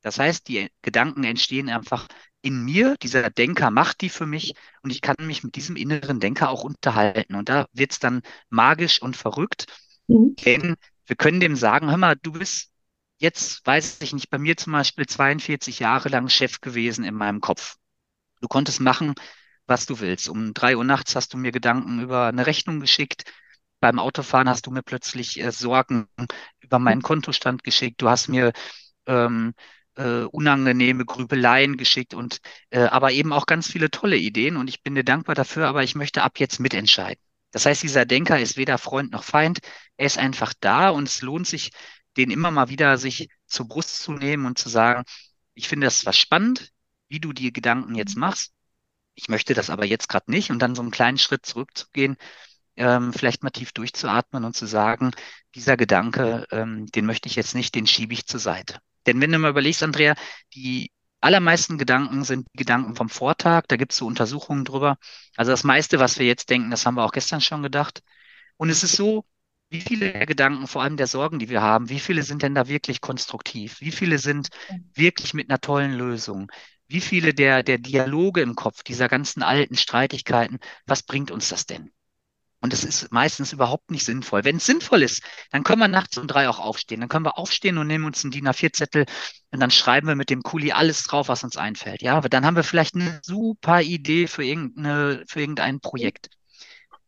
Das 0.02 0.18
heißt, 0.18 0.48
die 0.48 0.70
Gedanken 0.82 1.24
entstehen 1.24 1.68
einfach 1.68 2.08
in 2.42 2.64
mir, 2.64 2.96
dieser 3.02 3.30
Denker 3.30 3.70
macht 3.70 4.00
die 4.00 4.08
für 4.08 4.26
mich 4.26 4.54
und 4.82 4.90
ich 4.90 5.02
kann 5.02 5.16
mich 5.20 5.44
mit 5.44 5.56
diesem 5.56 5.76
inneren 5.76 6.20
Denker 6.20 6.50
auch 6.50 6.64
unterhalten. 6.64 7.34
Und 7.34 7.48
da 7.48 7.66
wird 7.72 7.92
es 7.92 7.98
dann 7.98 8.22
magisch 8.48 9.02
und 9.02 9.16
verrückt, 9.16 9.66
mhm. 10.06 10.34
denn 10.36 10.76
wir 11.06 11.16
können 11.16 11.40
dem 11.40 11.56
sagen, 11.56 11.90
hör 11.90 11.96
mal, 11.96 12.16
du 12.16 12.32
bist 12.32 12.70
jetzt, 13.18 13.66
weiß 13.66 13.98
ich 14.00 14.12
nicht, 14.12 14.30
bei 14.30 14.38
mir 14.38 14.56
zum 14.56 14.72
Beispiel 14.72 15.06
42 15.06 15.80
Jahre 15.80 16.08
lang 16.08 16.28
Chef 16.28 16.60
gewesen 16.60 17.04
in 17.04 17.14
meinem 17.14 17.40
Kopf. 17.40 17.76
Du 18.40 18.48
konntest 18.48 18.80
machen, 18.80 19.14
was 19.66 19.86
du 19.86 20.00
willst. 20.00 20.28
Um 20.28 20.54
drei 20.54 20.76
Uhr 20.76 20.84
nachts 20.84 21.14
hast 21.14 21.34
du 21.34 21.36
mir 21.36 21.52
Gedanken 21.52 22.00
über 22.00 22.26
eine 22.26 22.46
Rechnung 22.46 22.80
geschickt 22.80 23.24
beim 23.80 23.98
Autofahren 23.98 24.48
hast 24.48 24.66
du 24.66 24.70
mir 24.70 24.82
plötzlich 24.82 25.40
äh, 25.40 25.50
Sorgen 25.50 26.06
über 26.60 26.78
meinen 26.78 27.02
Kontostand 27.02 27.64
geschickt. 27.64 28.00
Du 28.02 28.08
hast 28.08 28.28
mir 28.28 28.52
ähm, 29.06 29.54
äh, 29.96 30.22
unangenehme 30.24 31.04
Grübeleien 31.04 31.76
geschickt 31.76 32.14
und 32.14 32.40
äh, 32.70 32.80
aber 32.80 33.12
eben 33.12 33.32
auch 33.32 33.46
ganz 33.46 33.70
viele 33.70 33.90
tolle 33.90 34.16
Ideen 34.16 34.56
und 34.56 34.68
ich 34.68 34.82
bin 34.82 34.94
dir 34.94 35.04
dankbar 35.04 35.34
dafür, 35.34 35.68
aber 35.68 35.82
ich 35.82 35.94
möchte 35.94 36.22
ab 36.22 36.38
jetzt 36.38 36.60
mitentscheiden. 36.60 37.22
Das 37.52 37.66
heißt, 37.66 37.82
dieser 37.82 38.06
Denker 38.06 38.38
ist 38.40 38.56
weder 38.56 38.78
Freund 38.78 39.12
noch 39.12 39.24
Feind, 39.24 39.60
er 39.96 40.06
ist 40.06 40.18
einfach 40.18 40.54
da 40.60 40.90
und 40.90 41.08
es 41.08 41.22
lohnt 41.22 41.46
sich, 41.46 41.70
den 42.16 42.30
immer 42.30 42.50
mal 42.50 42.68
wieder 42.68 42.98
sich 42.98 43.28
zur 43.46 43.68
Brust 43.68 44.02
zu 44.02 44.12
nehmen 44.12 44.46
und 44.46 44.58
zu 44.58 44.68
sagen, 44.68 45.04
ich 45.54 45.68
finde 45.68 45.86
das 45.86 46.06
was 46.06 46.16
spannend, 46.16 46.70
wie 47.08 47.20
du 47.20 47.32
die 47.32 47.52
Gedanken 47.52 47.94
jetzt 47.94 48.16
machst. 48.16 48.52
Ich 49.14 49.28
möchte 49.28 49.54
das 49.54 49.70
aber 49.70 49.84
jetzt 49.84 50.08
gerade 50.08 50.30
nicht 50.30 50.50
und 50.50 50.60
dann 50.60 50.74
so 50.74 50.82
einen 50.82 50.90
kleinen 50.92 51.18
Schritt 51.18 51.44
zurückzugehen 51.44 52.16
ähm, 52.80 53.12
vielleicht 53.12 53.42
mal 53.42 53.50
tief 53.50 53.72
durchzuatmen 53.72 54.44
und 54.44 54.56
zu 54.56 54.66
sagen, 54.66 55.10
dieser 55.54 55.76
Gedanke, 55.76 56.46
ähm, 56.50 56.86
den 56.86 57.06
möchte 57.06 57.28
ich 57.28 57.36
jetzt 57.36 57.54
nicht, 57.54 57.74
den 57.74 57.86
schiebe 57.86 58.14
ich 58.14 58.26
zur 58.26 58.40
Seite. 58.40 58.80
Denn 59.06 59.20
wenn 59.20 59.32
du 59.32 59.38
mal 59.38 59.50
überlegst, 59.50 59.82
Andrea, 59.82 60.14
die 60.54 60.90
allermeisten 61.20 61.78
Gedanken 61.78 62.24
sind 62.24 62.46
Gedanken 62.54 62.96
vom 62.96 63.08
Vortag, 63.08 63.64
da 63.68 63.76
gibt 63.76 63.92
es 63.92 63.98
so 63.98 64.06
Untersuchungen 64.06 64.64
drüber. 64.64 64.96
Also 65.36 65.50
das 65.52 65.64
meiste, 65.64 65.98
was 65.98 66.18
wir 66.18 66.26
jetzt 66.26 66.50
denken, 66.50 66.70
das 66.70 66.86
haben 66.86 66.94
wir 66.96 67.04
auch 67.04 67.12
gestern 67.12 67.40
schon 67.40 67.62
gedacht. 67.62 68.02
Und 68.56 68.70
es 68.70 68.82
ist 68.82 68.96
so, 68.96 69.24
wie 69.70 69.80
viele 69.80 70.12
der 70.12 70.26
Gedanken, 70.26 70.66
vor 70.66 70.82
allem 70.82 70.96
der 70.96 71.06
Sorgen, 71.06 71.38
die 71.38 71.48
wir 71.48 71.62
haben, 71.62 71.88
wie 71.88 72.00
viele 72.00 72.22
sind 72.22 72.42
denn 72.42 72.54
da 72.54 72.68
wirklich 72.68 73.00
konstruktiv? 73.00 73.80
Wie 73.80 73.92
viele 73.92 74.18
sind 74.18 74.48
wirklich 74.94 75.34
mit 75.34 75.48
einer 75.50 75.60
tollen 75.60 75.92
Lösung? 75.92 76.50
wie 76.90 77.00
viele 77.00 77.32
der, 77.32 77.62
der 77.62 77.78
Dialoge 77.78 78.40
im 78.42 78.56
Kopf, 78.56 78.82
dieser 78.82 79.08
ganzen 79.08 79.42
alten 79.44 79.76
Streitigkeiten, 79.76 80.58
was 80.86 81.04
bringt 81.04 81.30
uns 81.30 81.48
das 81.48 81.64
denn? 81.64 81.92
Und 82.60 82.74
es 82.74 82.84
ist 82.84 83.10
meistens 83.10 83.52
überhaupt 83.52 83.90
nicht 83.90 84.04
sinnvoll. 84.04 84.44
Wenn 84.44 84.56
es 84.56 84.66
sinnvoll 84.66 85.02
ist, 85.02 85.22
dann 85.50 85.64
können 85.64 85.80
wir 85.80 85.88
nachts 85.88 86.18
um 86.18 86.26
drei 86.26 86.48
auch 86.48 86.58
aufstehen. 86.58 87.00
Dann 87.00 87.08
können 87.08 87.24
wir 87.24 87.38
aufstehen 87.38 87.78
und 87.78 87.86
nehmen 87.86 88.04
uns 88.04 88.22
einen 88.22 88.32
DIN 88.32 88.48
A4-Zettel 88.48 89.06
und 89.50 89.60
dann 89.60 89.70
schreiben 89.70 90.08
wir 90.08 90.14
mit 90.14 90.28
dem 90.30 90.42
Kuli 90.42 90.72
alles 90.72 91.04
drauf, 91.04 91.28
was 91.28 91.42
uns 91.42 91.56
einfällt. 91.56 92.02
Ja, 92.02 92.16
aber 92.16 92.28
dann 92.28 92.44
haben 92.44 92.56
wir 92.56 92.62
vielleicht 92.62 92.94
eine 92.94 93.20
super 93.24 93.80
Idee 93.80 94.26
für, 94.26 94.44
irgendeine, 94.44 95.24
für 95.26 95.40
irgendein 95.40 95.80
Projekt. 95.80 96.28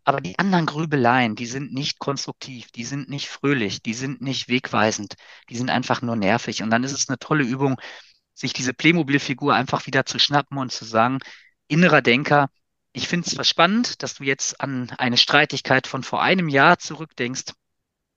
Aber 0.05 0.21
die 0.21 0.39
anderen 0.39 0.67
Grübeleien, 0.67 1.37
die 1.37 1.47
sind 1.47 1.73
nicht 1.73 1.99
konstruktiv, 1.99 2.73
die 2.73 2.85
sind 2.85 3.09
nicht 3.09 3.29
fröhlich, 3.29 3.83
die 3.83 3.95
sind 3.95 4.21
nicht 4.21 4.49
wegweisend, 4.49 5.15
die 5.49 5.57
sind 5.57 5.71
einfach 5.71 6.03
nur 6.03 6.17
nervig. 6.17 6.63
Und 6.63 6.71
dann 6.71 6.83
ist 6.83 6.93
es 6.93 7.09
eine 7.09 7.19
tolle 7.19 7.45
Übung, 7.45 7.81
sich 8.35 8.53
diese 8.53 8.75
Playmobil-Figur 8.75 9.55
einfach 9.55 9.87
wieder 9.87 10.05
zu 10.07 10.19
schnappen 10.19 10.59
und 10.59 10.73
zu 10.73 10.85
sagen, 10.85 11.19
innerer 11.69 12.03
Denker, 12.03 12.49
ich 12.93 13.09
finde 13.09 13.29
es 13.31 13.49
spannend, 13.49 14.03
dass 14.03 14.15
du 14.15 14.25
jetzt 14.25 14.61
an 14.61 14.91
eine 14.99 15.17
Streitigkeit 15.17 15.87
von 15.87 16.03
vor 16.03 16.23
einem 16.23 16.49
Jahr 16.49 16.79
zurückdenkst. 16.79 17.55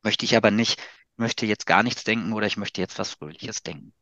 Möchte 0.04 0.26
ich 0.26 0.36
aber 0.36 0.52
nicht. 0.52 0.80
Ich 0.80 1.18
möchte 1.18 1.46
jetzt 1.46 1.66
gar 1.66 1.82
nichts 1.82 2.04
denken 2.04 2.34
oder 2.34 2.46
ich 2.46 2.58
möchte 2.58 2.82
jetzt 2.82 3.00
was 3.00 3.12
Fröhliches 3.12 3.64
denken. 3.64 3.94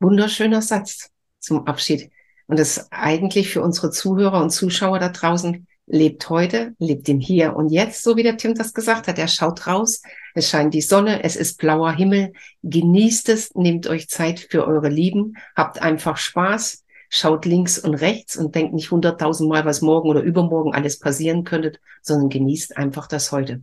Wunderschöner 0.00 0.62
Satz 0.62 1.10
zum 1.38 1.66
Abschied. 1.66 2.10
Und 2.46 2.58
das 2.58 2.90
eigentlich 2.90 3.50
für 3.50 3.62
unsere 3.62 3.90
Zuhörer 3.92 4.42
und 4.42 4.50
Zuschauer 4.50 4.98
da 4.98 5.10
draußen, 5.10 5.66
lebt 5.86 6.28
heute, 6.28 6.74
lebt 6.78 7.08
im 7.08 7.20
Hier 7.20 7.54
und 7.54 7.68
Jetzt, 7.68 8.02
so 8.02 8.16
wie 8.16 8.22
der 8.22 8.36
Tim 8.36 8.54
das 8.54 8.74
gesagt 8.74 9.08
hat. 9.08 9.18
Er 9.18 9.28
schaut 9.28 9.66
raus, 9.66 10.02
es 10.34 10.48
scheint 10.48 10.74
die 10.74 10.80
Sonne, 10.80 11.22
es 11.22 11.36
ist 11.36 11.58
blauer 11.58 11.92
Himmel. 11.92 12.32
Genießt 12.62 13.28
es, 13.28 13.54
nehmt 13.54 13.86
euch 13.86 14.08
Zeit 14.08 14.40
für 14.50 14.66
eure 14.66 14.88
Lieben, 14.88 15.36
habt 15.54 15.80
einfach 15.80 16.16
Spaß, 16.16 16.81
schaut 17.14 17.44
links 17.44 17.78
und 17.78 17.94
rechts 17.94 18.36
und 18.36 18.54
denkt 18.54 18.72
nicht 18.72 18.90
hunderttausendmal, 18.90 19.66
was 19.66 19.82
morgen 19.82 20.08
oder 20.08 20.22
übermorgen 20.22 20.72
alles 20.72 20.98
passieren 20.98 21.44
könnte, 21.44 21.74
sondern 22.00 22.30
genießt 22.30 22.78
einfach 22.78 23.06
das 23.06 23.30
heute. 23.32 23.60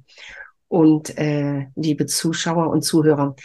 Und 0.67 1.17
äh, 1.17 1.65
liebe 1.75 2.05
Zuschauer 2.05 2.69
und 2.69 2.83
Zuhörer, 2.83 3.35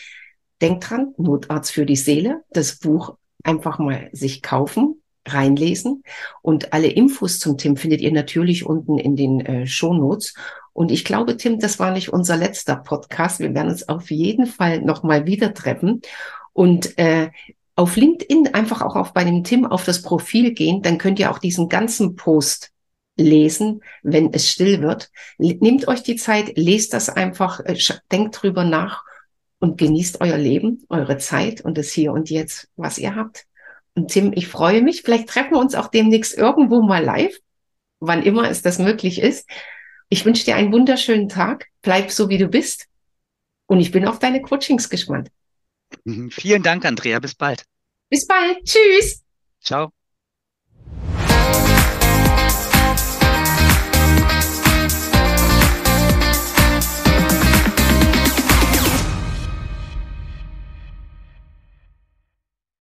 denkt 0.60 0.90
dran, 0.90 1.14
Notarzt 1.16 1.72
für 1.72 1.86
die 1.86 1.96
Seele, 1.96 2.42
das 2.50 2.76
Buch 2.76 3.16
einfach 3.44 3.78
mal 3.78 4.10
sich 4.12 4.42
kaufen, 4.42 5.02
reinlesen. 5.26 6.02
Und 6.42 6.74
alle 6.74 6.88
Infos 6.88 7.38
zum 7.38 7.56
Tim 7.56 7.78
findet 7.78 8.02
ihr 8.02 8.12
natürlich 8.12 8.66
unten 8.66 8.98
in 8.98 9.16
den 9.16 9.40
äh, 9.40 9.66
Shownotes. 9.66 10.34
Und 10.74 10.90
ich 10.90 11.06
glaube, 11.06 11.38
Tim, 11.38 11.58
das 11.58 11.78
war 11.78 11.92
nicht 11.92 12.12
unser 12.12 12.36
letzter 12.36 12.76
Podcast. 12.76 13.40
Wir 13.40 13.54
werden 13.54 13.70
uns 13.70 13.88
auf 13.88 14.10
jeden 14.10 14.44
Fall 14.44 14.82
nochmal 14.82 15.24
wieder 15.24 15.54
treffen. 15.54 16.02
Und 16.52 16.98
äh, 16.98 17.30
auf 17.76 17.96
LinkedIn 17.96 18.54
einfach 18.54 18.82
auch 18.82 18.96
auf 18.96 19.12
bei 19.12 19.24
dem 19.24 19.42
Tim 19.42 19.66
auf 19.66 19.84
das 19.84 20.02
Profil 20.02 20.52
gehen, 20.52 20.82
dann 20.82 20.98
könnt 20.98 21.18
ihr 21.18 21.30
auch 21.30 21.38
diesen 21.38 21.68
ganzen 21.68 22.14
Post 22.14 22.70
lesen, 23.16 23.82
wenn 24.02 24.32
es 24.32 24.48
still 24.48 24.80
wird. 24.80 25.10
Nehmt 25.38 25.88
euch 25.88 26.02
die 26.02 26.16
Zeit, 26.16 26.56
lest 26.56 26.92
das 26.92 27.08
einfach, 27.08 27.60
äh, 27.60 27.76
denkt 28.10 28.42
drüber 28.42 28.64
nach 28.64 29.04
und 29.58 29.78
genießt 29.78 30.20
euer 30.20 30.38
Leben, 30.38 30.84
eure 30.88 31.18
Zeit 31.18 31.60
und 31.60 31.78
das 31.78 31.90
Hier 31.90 32.12
und 32.12 32.30
Jetzt, 32.30 32.68
was 32.76 32.98
ihr 32.98 33.14
habt. 33.14 33.46
Und 33.94 34.10
Tim, 34.10 34.32
ich 34.34 34.48
freue 34.48 34.82
mich. 34.82 35.02
Vielleicht 35.02 35.28
treffen 35.28 35.52
wir 35.52 35.60
uns 35.60 35.74
auch 35.74 35.88
demnächst 35.88 36.36
irgendwo 36.36 36.82
mal 36.82 37.04
live, 37.04 37.36
wann 38.00 38.22
immer 38.22 38.50
es 38.50 38.62
das 38.62 38.78
möglich 38.78 39.20
ist. 39.20 39.48
Ich 40.08 40.24
wünsche 40.24 40.44
dir 40.44 40.56
einen 40.56 40.72
wunderschönen 40.72 41.28
Tag. 41.28 41.68
Bleib 41.82 42.10
so, 42.10 42.28
wie 42.28 42.38
du 42.38 42.48
bist. 42.48 42.86
Und 43.66 43.80
ich 43.80 43.92
bin 43.92 44.06
auf 44.06 44.18
deine 44.18 44.42
Coachings 44.42 44.90
gespannt. 44.90 45.30
Mhm. 46.04 46.30
Vielen 46.30 46.62
Dank, 46.62 46.84
Andrea. 46.84 47.18
Bis 47.20 47.34
bald. 47.34 47.64
Bis 48.10 48.26
bald. 48.26 48.64
Tschüss. 48.64 49.22
Ciao. 49.60 49.92